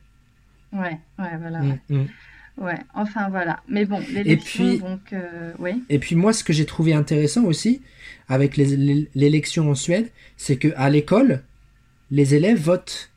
Ouais, 0.72 0.98
ouais, 1.18 1.36
voilà. 1.38 1.60
Mm, 1.62 1.70
Ouais, 1.70 1.80
mm. 1.90 2.06
Ouais, 2.58 2.78
enfin 2.94 3.28
voilà. 3.28 3.60
Mais 3.68 3.84
bon, 3.84 4.00
l'élection, 4.12 4.64
puis- 4.68 4.78
donc, 4.78 5.00
euh, 5.12 5.52
oui. 5.58 5.82
Et 5.90 5.98
puis 5.98 6.16
moi, 6.16 6.32
ce 6.32 6.42
que 6.42 6.52
j'ai 6.52 6.64
trouvé 6.64 6.94
intéressant 6.94 7.44
aussi 7.44 7.82
avec 8.28 8.56
les- 8.56 8.76
les- 8.76 9.08
l'élection 9.14 9.70
en 9.70 9.74
Suède, 9.74 10.10
c'est 10.36 10.56
que 10.56 10.68
à 10.76 10.88
l'école, 10.90 11.42
les 12.10 12.34
élèves 12.34 12.60
votent. 12.60 13.10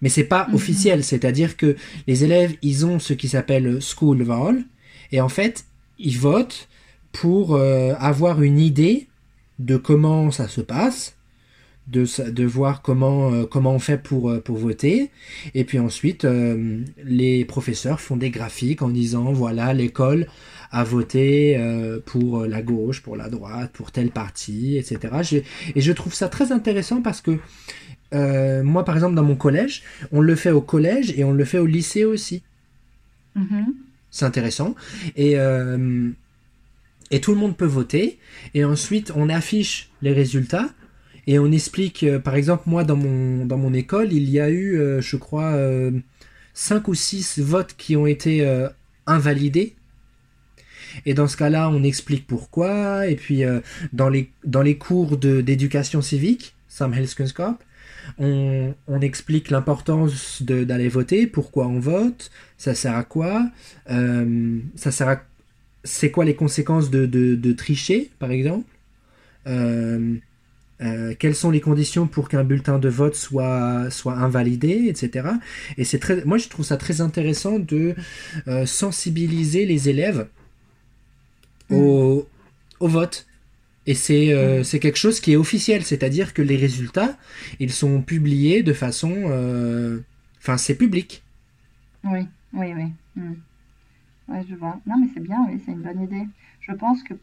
Mais 0.00 0.08
c'est 0.08 0.24
pas 0.24 0.46
Mhm. 0.48 0.54
officiel, 0.54 1.04
c'est-à-dire 1.04 1.56
que 1.56 1.76
les 2.08 2.24
élèves, 2.24 2.56
ils 2.62 2.84
ont 2.84 2.98
ce 2.98 3.12
qui 3.12 3.28
s'appelle 3.28 3.80
skolval, 3.80 4.64
et 5.12 5.20
en 5.20 5.28
fait, 5.28 5.64
ils 6.00 6.18
votent 6.18 6.68
pour 7.12 7.54
euh, 7.54 7.94
avoir 8.00 8.42
une 8.42 8.58
idée 8.58 9.06
de 9.60 9.76
comment 9.76 10.32
ça 10.32 10.48
se 10.48 10.60
passe, 10.60 11.14
de, 11.92 12.44
voir 12.44 12.82
comment, 12.82 13.32
euh, 13.32 13.44
comment 13.44 13.74
on 13.74 13.78
fait 13.78 13.98
pour, 13.98 14.30
euh, 14.30 14.40
pour 14.40 14.56
voter. 14.56 15.10
Et 15.54 15.64
puis 15.64 15.78
ensuite, 15.78 16.24
euh, 16.24 16.80
les 17.04 17.44
professeurs 17.44 18.00
font 18.00 18.16
des 18.16 18.30
graphiques 18.30 18.82
en 18.82 18.88
disant, 18.88 19.32
voilà, 19.32 19.72
l'école 19.74 20.26
a 20.70 20.84
voté 20.84 21.56
euh, 21.58 22.00
pour 22.04 22.46
la 22.46 22.62
gauche, 22.62 23.02
pour 23.02 23.16
la 23.16 23.28
droite, 23.28 23.70
pour 23.72 23.92
tel 23.92 24.10
parti, 24.10 24.78
etc. 24.78 25.42
Et 25.74 25.80
je 25.80 25.92
trouve 25.92 26.14
ça 26.14 26.28
très 26.28 26.50
intéressant 26.50 27.02
parce 27.02 27.20
que 27.20 27.38
euh, 28.14 28.62
moi, 28.62 28.84
par 28.84 28.94
exemple, 28.94 29.14
dans 29.14 29.22
mon 29.22 29.36
collège, 29.36 29.82
on 30.10 30.20
le 30.20 30.34
fait 30.34 30.50
au 30.50 30.60
collège 30.60 31.12
et 31.16 31.24
on 31.24 31.32
le 31.32 31.44
fait 31.44 31.58
au 31.58 31.66
lycée 31.66 32.04
aussi. 32.04 32.42
Mhm. 33.34 33.74
C'est 34.10 34.26
intéressant. 34.26 34.74
Et, 35.16 35.38
euh, 35.38 36.10
et 37.10 37.20
tout 37.20 37.32
le 37.32 37.38
monde 37.38 37.56
peut 37.56 37.66
voter. 37.66 38.18
Et 38.54 38.64
ensuite, 38.64 39.12
on 39.14 39.28
affiche 39.28 39.90
les 40.02 40.12
résultats. 40.12 40.70
Et 41.26 41.38
on 41.38 41.50
explique, 41.52 42.02
euh, 42.02 42.18
par 42.18 42.34
exemple, 42.34 42.64
moi, 42.66 42.84
dans 42.84 42.96
mon, 42.96 43.46
dans 43.46 43.58
mon 43.58 43.72
école, 43.72 44.12
il 44.12 44.28
y 44.28 44.40
a 44.40 44.50
eu, 44.50 44.76
euh, 44.78 45.00
je 45.00 45.16
crois, 45.16 45.52
euh, 45.52 45.92
cinq 46.52 46.88
ou 46.88 46.94
six 46.94 47.38
votes 47.38 47.74
qui 47.76 47.96
ont 47.96 48.06
été 48.06 48.46
invalidés. 49.06 49.74
Et 51.06 51.14
dans 51.14 51.28
ce 51.28 51.36
cas-là, 51.36 51.70
on 51.70 51.82
explique 51.82 52.26
pourquoi. 52.26 53.06
Et 53.06 53.16
puis, 53.16 53.42
dans, 53.92 54.08
les, 54.10 54.30
dans 54.44 54.60
les 54.62 54.76
cours 54.76 55.16
d'éducation 55.16 56.02
civique, 56.02 56.54
Samhällskunskap, 56.68 57.62
on, 58.18 58.74
on 58.88 59.00
explique 59.00 59.50
l'importance 59.50 60.42
d'aller 60.42 60.88
voter, 60.88 61.26
pourquoi 61.26 61.68
on 61.68 61.78
vote, 61.78 62.30
ça 62.58 62.74
sert 62.74 62.96
à 62.96 63.04
quoi, 63.04 63.50
ça 63.86 64.90
sert 64.90 65.08
à... 65.08 65.22
C'est 65.84 66.10
quoi 66.10 66.26
les 66.26 66.34
conséquences 66.34 66.90
de, 66.90 67.06
de, 67.06 67.52
tricher, 67.52 68.10
par 68.18 68.30
exemple 68.30 68.66
euh, 70.82 71.14
Quelles 71.18 71.34
sont 71.34 71.50
les 71.50 71.60
conditions 71.60 72.06
pour 72.06 72.28
qu'un 72.28 72.44
bulletin 72.44 72.78
de 72.78 72.88
vote 72.88 73.14
soit, 73.14 73.90
soit 73.90 74.14
invalidé, 74.14 74.86
etc. 74.88 75.28
Et 75.76 75.84
c'est 75.84 75.98
très, 75.98 76.24
moi, 76.24 76.38
je 76.38 76.48
trouve 76.48 76.64
ça 76.64 76.76
très 76.76 77.00
intéressant 77.00 77.58
de 77.58 77.94
euh, 78.48 78.66
sensibiliser 78.66 79.66
les 79.66 79.88
élèves 79.88 80.28
au, 81.70 82.26
au 82.80 82.88
vote. 82.88 83.26
Et 83.86 83.94
c'est 83.94 84.32
euh, 84.32 84.60
Mm. 84.60 84.64
c'est 84.64 84.78
quelque 84.78 84.98
chose 84.98 85.20
qui 85.20 85.32
est 85.32 85.36
officiel, 85.36 85.84
c'est-à-dire 85.84 86.34
que 86.34 86.42
les 86.42 86.56
résultats, 86.56 87.16
ils 87.60 87.72
sont 87.72 88.02
publiés 88.02 88.62
de 88.62 88.72
façon... 88.72 89.12
Enfin, 90.40 90.56
c'est 90.58 90.74
public. 90.76 91.22
Oui, 92.04 92.26
oui, 92.52 92.72
oui. 92.74 92.92
Mm. 93.16 93.34
Ouais, 94.28 94.44
je 94.48 94.54
vois. 94.54 94.80
Non, 94.86 94.96
mais 94.98 95.08
c'est 95.14 95.20
bien, 95.20 95.38
oui, 95.48 95.60
c'est 95.64 95.72
une 95.72 95.82
bonne 95.82 96.02
idée. 96.02 96.26
Je 96.60 96.72
pense 96.72 97.02
que 97.02 97.14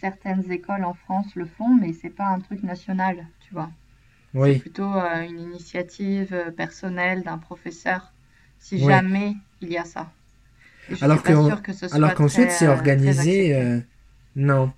certaines 0.00 0.50
écoles 0.52 0.84
en 0.84 0.94
France 0.94 1.34
le 1.36 1.46
font, 1.46 1.74
mais 1.74 1.92
c'est 1.92 2.10
pas 2.10 2.26
un 2.28 2.40
truc 2.40 2.62
national, 2.62 3.26
tu 3.40 3.52
vois. 3.54 3.70
C'est 4.38 4.54
Oui, 4.54 4.62
plutôt 4.62 4.92
euh, 4.94 5.22
une 5.22 5.40
initiative 5.40 6.34
euh, 6.34 6.50
personnelle 6.52 7.22
d'un 7.24 7.38
professeur, 7.38 8.12
si 8.58 8.78
jamais 8.80 9.34
il 9.62 9.70
y 9.72 9.78
a 9.78 9.84
ça. 9.84 10.12
Et 10.88 10.96
je 10.96 11.02
Alors 11.02 11.08
suis 11.08 11.20
pas 11.20 11.36
sûre 11.36 11.62
que 11.62 11.72
ce 11.72 11.88
soit 11.88 11.96
alors 11.96 12.14
qu'en 12.14 12.28
Suède, 12.28 12.50
c'est 12.50 12.66
euh, 12.66 12.68
organisé... 12.68 13.54
euh, 13.54 13.80
Non. 14.36 14.72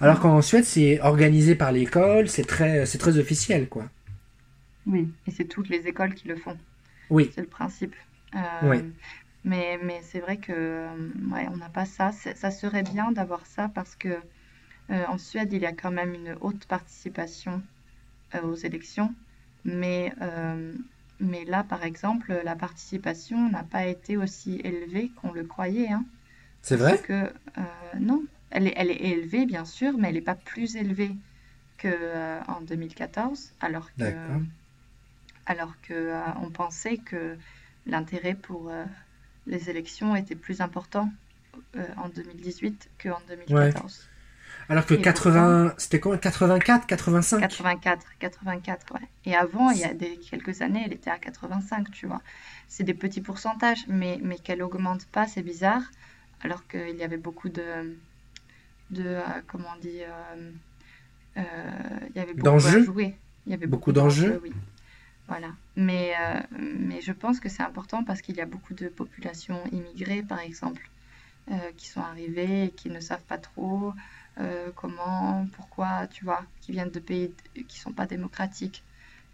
Alors 0.00 0.20
qu'en 0.20 0.42
Suède, 0.42 0.64
c'est 0.64 1.00
organisé 1.02 1.54
par 1.56 1.72
l'école, 1.72 2.28
c'est 2.28 2.46
très, 2.46 2.86
c'est 2.86 2.98
très 2.98 3.18
officiel, 3.18 3.68
quoi. 3.68 3.86
Oui, 4.86 5.14
et 5.26 5.30
c'est 5.30 5.46
toutes 5.46 5.68
les 5.68 5.86
écoles 5.88 6.14
qui 6.14 6.28
le 6.28 6.36
font. 6.36 6.58
Oui, 7.10 7.34
C'est 7.34 7.42
le 7.42 7.48
principe. 7.48 7.94
Euh, 8.36 8.40
Oui. 8.60 8.84
Mais, 9.44 9.78
mais 9.82 10.02
c'est 10.02 10.20
vrai 10.20 10.38
que 10.38 10.88
ouais, 11.32 11.48
on 11.52 11.56
n'a 11.58 11.70
pas 11.70 11.86
ça. 11.86 12.12
C'est- 12.12 12.36
Ça 12.36 12.50
serait 12.52 12.84
bien 12.84 13.12
d'avoir 13.12 13.46
ça 13.46 13.70
parce 13.70 13.96
que 13.96 14.20
en 14.90 15.18
Suède, 15.18 15.52
il 15.52 15.62
y 15.62 15.66
a 15.66 15.72
quand 15.72 15.90
même 15.90 16.14
une 16.14 16.36
haute 16.40 16.66
participation 16.66 17.62
euh, 18.34 18.42
aux 18.42 18.54
élections. 18.54 19.14
Mais, 19.64 20.12
euh, 20.22 20.72
mais 21.20 21.44
là, 21.44 21.64
par 21.64 21.84
exemple, 21.84 22.40
la 22.44 22.56
participation 22.56 23.50
n'a 23.50 23.62
pas 23.62 23.86
été 23.86 24.16
aussi 24.16 24.60
élevée 24.64 25.10
qu'on 25.16 25.32
le 25.32 25.44
croyait. 25.44 25.90
Hein, 25.90 26.04
c'est 26.62 26.76
vrai? 26.76 26.98
Que 26.98 27.12
euh, 27.12 27.62
non, 28.00 28.24
elle 28.50 28.68
est, 28.68 28.74
elle 28.76 28.90
est 28.90 29.00
élevée, 29.00 29.46
bien 29.46 29.64
sûr, 29.64 29.96
mais 29.98 30.08
elle 30.08 30.14
n'est 30.14 30.20
pas 30.20 30.34
plus 30.34 30.76
élevée 30.76 31.14
qu'en 31.78 32.60
2014, 32.62 33.52
alors 33.60 33.90
que, 33.94 34.04
alors 35.46 35.74
que 35.82 35.94
euh, 35.94 36.20
on 36.40 36.50
pensait 36.50 36.96
que 36.98 37.36
l'intérêt 37.86 38.34
pour 38.34 38.70
euh, 38.70 38.84
les 39.46 39.70
élections 39.70 40.14
était 40.14 40.36
plus 40.36 40.60
important 40.60 41.10
euh, 41.76 41.84
en 41.96 42.08
2018 42.08 42.90
qu'en 43.02 43.20
2014. 43.28 44.08
Alors 44.68 44.86
que 44.86 44.94
Et 44.94 45.00
80... 45.00 45.74
C'était 45.78 46.00
quoi 46.00 46.16
84, 46.18 46.86
85 46.86 47.40
84, 47.40 48.06
84, 48.18 48.94
ouais. 48.94 49.00
Et 49.24 49.34
avant, 49.34 49.70
il 49.70 49.78
y 49.78 49.84
a 49.84 49.94
des, 49.94 50.16
quelques 50.18 50.62
années, 50.62 50.82
elle 50.86 50.92
était 50.92 51.10
à 51.10 51.18
85, 51.18 51.90
tu 51.90 52.06
vois. 52.06 52.22
C'est 52.68 52.84
des 52.84 52.94
petits 52.94 53.20
pourcentages, 53.20 53.84
mais, 53.88 54.18
mais 54.22 54.36
qu'elle 54.36 54.62
augmente 54.62 55.06
pas, 55.06 55.26
c'est 55.26 55.42
bizarre. 55.42 55.82
Alors 56.42 56.66
qu'il 56.66 56.96
y 56.96 57.02
avait 57.02 57.18
beaucoup 57.18 57.48
de, 57.48 57.96
de 58.90 59.04
euh, 59.04 59.22
comment 59.46 59.68
on 59.76 59.80
dit, 59.80 60.02
euh, 60.02 60.50
euh, 61.38 61.42
il 62.10 62.16
y 62.16 62.20
avait 62.20 62.34
beaucoup 62.34 62.48
à 62.48 62.52
D'enjeux 62.52 62.84
jouer. 62.84 63.16
Il 63.46 63.50
y 63.50 63.54
avait 63.54 63.66
Beaucoup 63.66 63.92
beaucoup 63.92 63.92
d'enjeux? 63.92 64.40
oui. 64.42 64.52
Voilà. 65.28 65.48
Mais, 65.76 66.12
mais 66.50 67.00
je 67.00 67.12
pense 67.12 67.40
que 67.40 67.48
c'est 67.48 67.62
important 67.62 68.04
parce 68.04 68.20
qu'il 68.20 68.36
y 68.36 68.40
a 68.42 68.44
beaucoup 68.44 68.74
de 68.74 68.88
populations 68.88 69.62
immigrées, 69.72 70.22
par 70.22 70.40
exemple, 70.40 70.90
qui 71.78 71.88
sont 71.88 72.02
arrivées 72.02 72.64
et 72.64 72.70
qui 72.70 72.90
ne 72.90 73.00
savent 73.00 73.22
pas 73.22 73.38
trop 73.38 73.94
euh, 74.40 74.70
comment, 74.74 75.46
pourquoi, 75.56 76.06
tu 76.06 76.24
vois, 76.24 76.44
qui 76.60 76.72
viennent 76.72 76.90
de 76.90 77.00
pays 77.00 77.32
qui 77.68 77.78
sont 77.78 77.92
pas 77.92 78.06
démocratiques, 78.06 78.82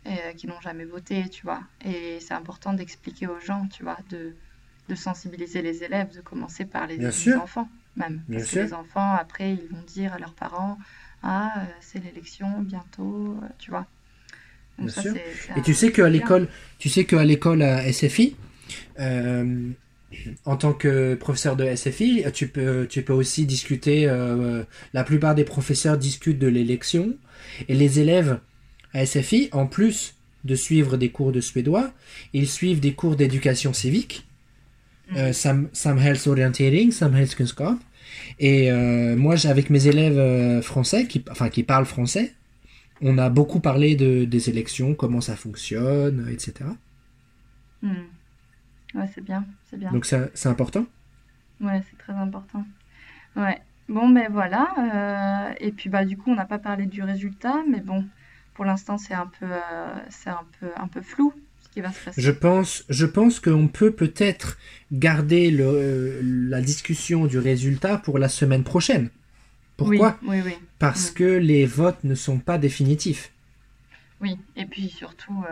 et, 0.05 0.11
euh, 0.11 0.33
qui 0.37 0.47
n'ont 0.47 0.61
jamais 0.61 0.85
voté, 0.85 1.29
tu 1.29 1.43
vois. 1.43 1.63
Et 1.85 2.19
c'est 2.21 2.35
important 2.35 2.73
d'expliquer 2.73 3.27
aux 3.27 3.41
gens, 3.41 3.67
tu 3.69 3.83
vois, 3.83 3.99
de, 4.11 4.35
de 4.89 4.95
sensibiliser 4.95 5.63
les 5.63 5.85
élèves, 5.85 6.15
de 6.15 6.21
commencer 6.21 6.65
par 6.65 6.87
les, 6.87 7.35
enfants, 7.37 7.69
même. 7.97 8.23
Bien 8.29 8.39
Parce 8.39 8.51
sûr. 8.51 8.63
que 8.63 8.67
les 8.67 8.75
enfants, 8.75 9.13
après, 9.15 9.53
ils 9.55 9.69
vont 9.69 9.83
dire 9.87 10.13
à 10.15 10.19
leurs 10.19 10.35
parents, 10.35 10.79
ah, 11.23 11.53
euh, 11.57 11.65
c'est 11.81 12.03
l'élection 12.03 12.61
bientôt, 12.61 13.39
tu 13.59 13.71
vois. 13.71 13.87
Donc 14.79 14.87
Bien 14.87 14.95
ça, 14.95 15.03
sûr. 15.03 15.17
Et 15.57 15.63
tu 15.63 15.75
sais 15.75 15.91
qu'à 15.91 16.09
l'école, 16.09 16.49
tu 16.79 16.89
sais 16.89 17.05
qu'à 17.05 17.25
l'école 17.25 17.63
à 17.63 17.93
SFI, 17.93 18.37
euh, 19.01 19.71
en 20.45 20.57
tant 20.57 20.73
que 20.73 21.15
professeur 21.15 21.57
de 21.57 21.75
SFI, 21.75 22.25
tu 22.33 22.49
peux, 22.49 22.87
tu 22.89 23.03
peux 23.03 23.13
aussi 23.13 23.45
discuter. 23.47 24.09
euh, 24.09 24.65
la 24.95 25.05
plupart 25.05 25.35
des 25.35 25.45
professeurs 25.45 25.99
discutent 25.99 26.39
de 26.39 26.47
l'élection 26.47 27.15
et 27.69 27.75
les 27.75 28.01
élèves 28.01 28.41
à 28.95 29.05
SFI, 29.05 29.49
en 29.53 29.67
plus 29.67 30.15
de 30.45 30.55
suivre 30.55 30.97
des 30.97 31.11
cours 31.11 31.33
de 31.33 31.41
suédois, 31.41 31.93
ils 32.33 32.49
suivent 32.49 32.81
des 32.81 32.93
cours 32.95 33.17
d'éducation 33.17 33.73
civique, 33.73 34.27
euh, 35.17 35.33
sam, 35.33 35.69
samhällsorientering, 35.73 36.91
samhällskunskap. 36.91 37.79
Et 38.39 38.71
euh, 38.71 39.17
moi, 39.17 39.35
avec 39.47 39.71
mes 39.71 39.87
élèves 39.87 40.19
euh, 40.19 40.63
français, 40.63 41.07
qui, 41.07 41.25
enfin 41.31 41.49
qui 41.49 41.63
parlent 41.63 41.87
français, 41.87 42.35
on 43.01 43.19
a 43.19 43.29
beaucoup 43.29 43.61
parlé 43.61 43.95
de, 43.97 44.25
des 44.25 44.51
élections, 44.51 44.95
comment 44.95 45.21
ça 45.21 45.37
fonctionne, 45.37 46.29
etc. 46.33 46.71
Ouais, 48.95 49.09
c'est 49.15 49.23
bien, 49.25 49.45
c'est 49.71 49.79
bien. 49.79 49.91
Donc 49.93 50.07
c'est 50.07 50.31
c'est 50.35 50.49
important. 50.49 50.87
Ouais, 51.61 51.83
c'est 51.91 51.99
très 51.99 52.13
important. 52.15 52.65
Ouais. 53.37 53.61
Bon, 53.89 54.09
ben 54.11 54.29
voilà. 54.31 54.69
euh, 54.79 55.55
et 55.61 55.73
puis 55.73 55.89
bah 55.91 56.05
du 56.05 56.17
coup, 56.17 56.31
on 56.31 56.35
n'a 56.37 56.45
pas 56.45 56.59
parlé 56.59 56.87
du 56.87 57.03
résultat, 57.03 57.57
mais 57.69 57.81
bon, 57.81 58.05
pour 58.55 58.65
l'instant, 58.65 58.99
c'est 58.99 59.15
un 59.15 59.27
peu, 59.27 59.47
euh, 59.47 59.95
c'est 60.11 60.31
un 60.31 60.45
peu, 60.61 60.69
un 60.77 60.89
peu 60.89 61.01
flou 61.03 61.33
ce 61.63 61.69
qui 61.71 61.81
va 61.81 61.91
se 61.93 62.05
passer. 62.05 62.21
Je 62.21 62.31
pense, 62.31 62.85
je 62.89 63.07
pense 63.07 63.41
qu'on 63.41 63.69
peut 63.69 63.93
peut-être 63.93 64.59
garder 64.93 65.51
le, 65.51 65.65
euh, 65.67 66.21
la 66.23 66.61
discussion 66.61 67.27
du 67.27 67.39
résultat 67.39 67.99
pour 67.99 68.19
la 68.19 68.29
semaine 68.29 68.65
prochaine. 68.65 69.11
Pourquoi? 69.77 70.19
Oui, 70.23 70.41
oui, 70.41 70.43
oui. 70.45 70.59
Parce 70.79 71.11
Mm. 71.11 71.15
que 71.15 71.25
les 71.25 71.67
votes 71.67 72.05
ne 72.05 72.15
sont 72.15 72.39
pas 72.39 72.59
définitifs. 72.59 73.33
Oui, 74.21 74.37
et 74.57 74.67
puis 74.67 74.89
surtout, 74.89 75.45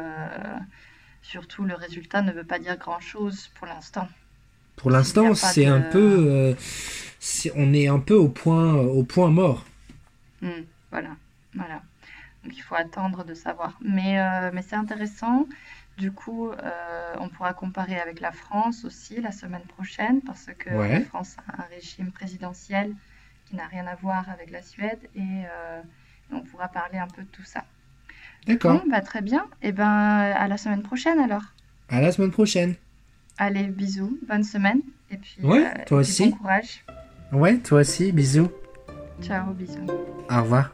Surtout, 1.31 1.65
le 1.65 1.75
résultat 1.75 2.23
ne 2.23 2.33
veut 2.33 2.45
pas 2.45 2.59
dire 2.59 2.77
grand-chose 2.77 3.49
pour 3.57 3.67
l'instant. 3.67 4.09
Pour 4.77 4.91
l'instant, 4.91 5.35
c'est 5.35 5.65
de- 5.67 5.71
un 5.71 5.81
peu, 5.81 6.27
euh, 6.29 6.55
on 7.55 7.73
est 7.75 7.89
un 7.89 7.99
peu 7.99 8.15
au 8.15 8.29
point, 8.29 8.75
au 8.75 9.03
point 9.05 9.31
mort. 9.31 9.65
Hmm, 10.41 10.63
voilà, 10.91 11.17
voilà. 11.55 11.83
Donc 12.45 12.57
il 12.57 12.63
faut 12.63 12.75
attendre 12.77 13.25
de 13.25 13.35
savoir. 13.35 13.79
Mais, 13.81 14.21
euh, 14.21 14.51
mais 14.53 14.63
c'est 14.63 14.77
intéressant. 14.77 15.47
Du 15.99 16.13
coup, 16.13 16.51
euh, 16.51 17.15
on 17.19 17.29
pourra 17.29 17.55
comparer 17.55 17.99
avec 18.01 18.21
la 18.21 18.33
France 18.33 18.85
aussi 18.85 19.21
la 19.21 19.33
semaine 19.33 19.65
prochaine 19.77 20.21
parce 20.23 20.49
que 20.59 20.71
Ouais. 20.71 20.91
la 20.91 21.01
France 21.01 21.37
a 21.49 21.63
un 21.63 21.67
régime 21.67 22.13
présidentiel 22.13 22.95
qui 23.47 23.57
n'a 23.57 23.67
rien 23.67 23.87
à 23.87 23.95
voir 23.97 24.29
avec 24.31 24.51
la 24.51 24.63
Suède 24.63 25.01
et 25.15 25.45
euh, 25.47 25.83
on 26.31 26.43
pourra 26.43 26.69
parler 26.69 26.99
un 26.99 27.09
peu 27.09 27.23
de 27.23 27.29
tout 27.29 27.45
ça. 27.45 27.65
D'accord. 28.47 28.83
Bon, 28.85 28.91
bah 28.91 29.01
très 29.01 29.23
bien. 29.23 29.45
Et 29.63 29.73
ben 29.73 29.85
à 29.89 30.47
la 30.49 30.57
semaine 30.57 30.83
prochaine 30.83 31.19
alors. 31.19 31.43
À 31.89 32.01
la 32.01 32.13
semaine 32.13 32.31
prochaine. 32.31 32.75
Allez, 33.39 33.65
bisous, 33.65 34.19
bonne 34.27 34.45
semaine 34.45 34.81
et 35.11 35.17
puis, 35.19 35.37
Ouais, 35.43 35.65
euh, 35.67 35.85
toi 35.87 35.99
aussi. 35.99 36.31
bon 36.31 36.37
courage. 36.37 36.85
Ouais, 37.33 37.59
toi 37.59 37.81
aussi. 37.81 38.13
Bisous. 38.13 38.51
Ciao, 39.21 39.53
bisous. 39.53 39.87
Au 40.31 40.43
revoir. 40.43 40.73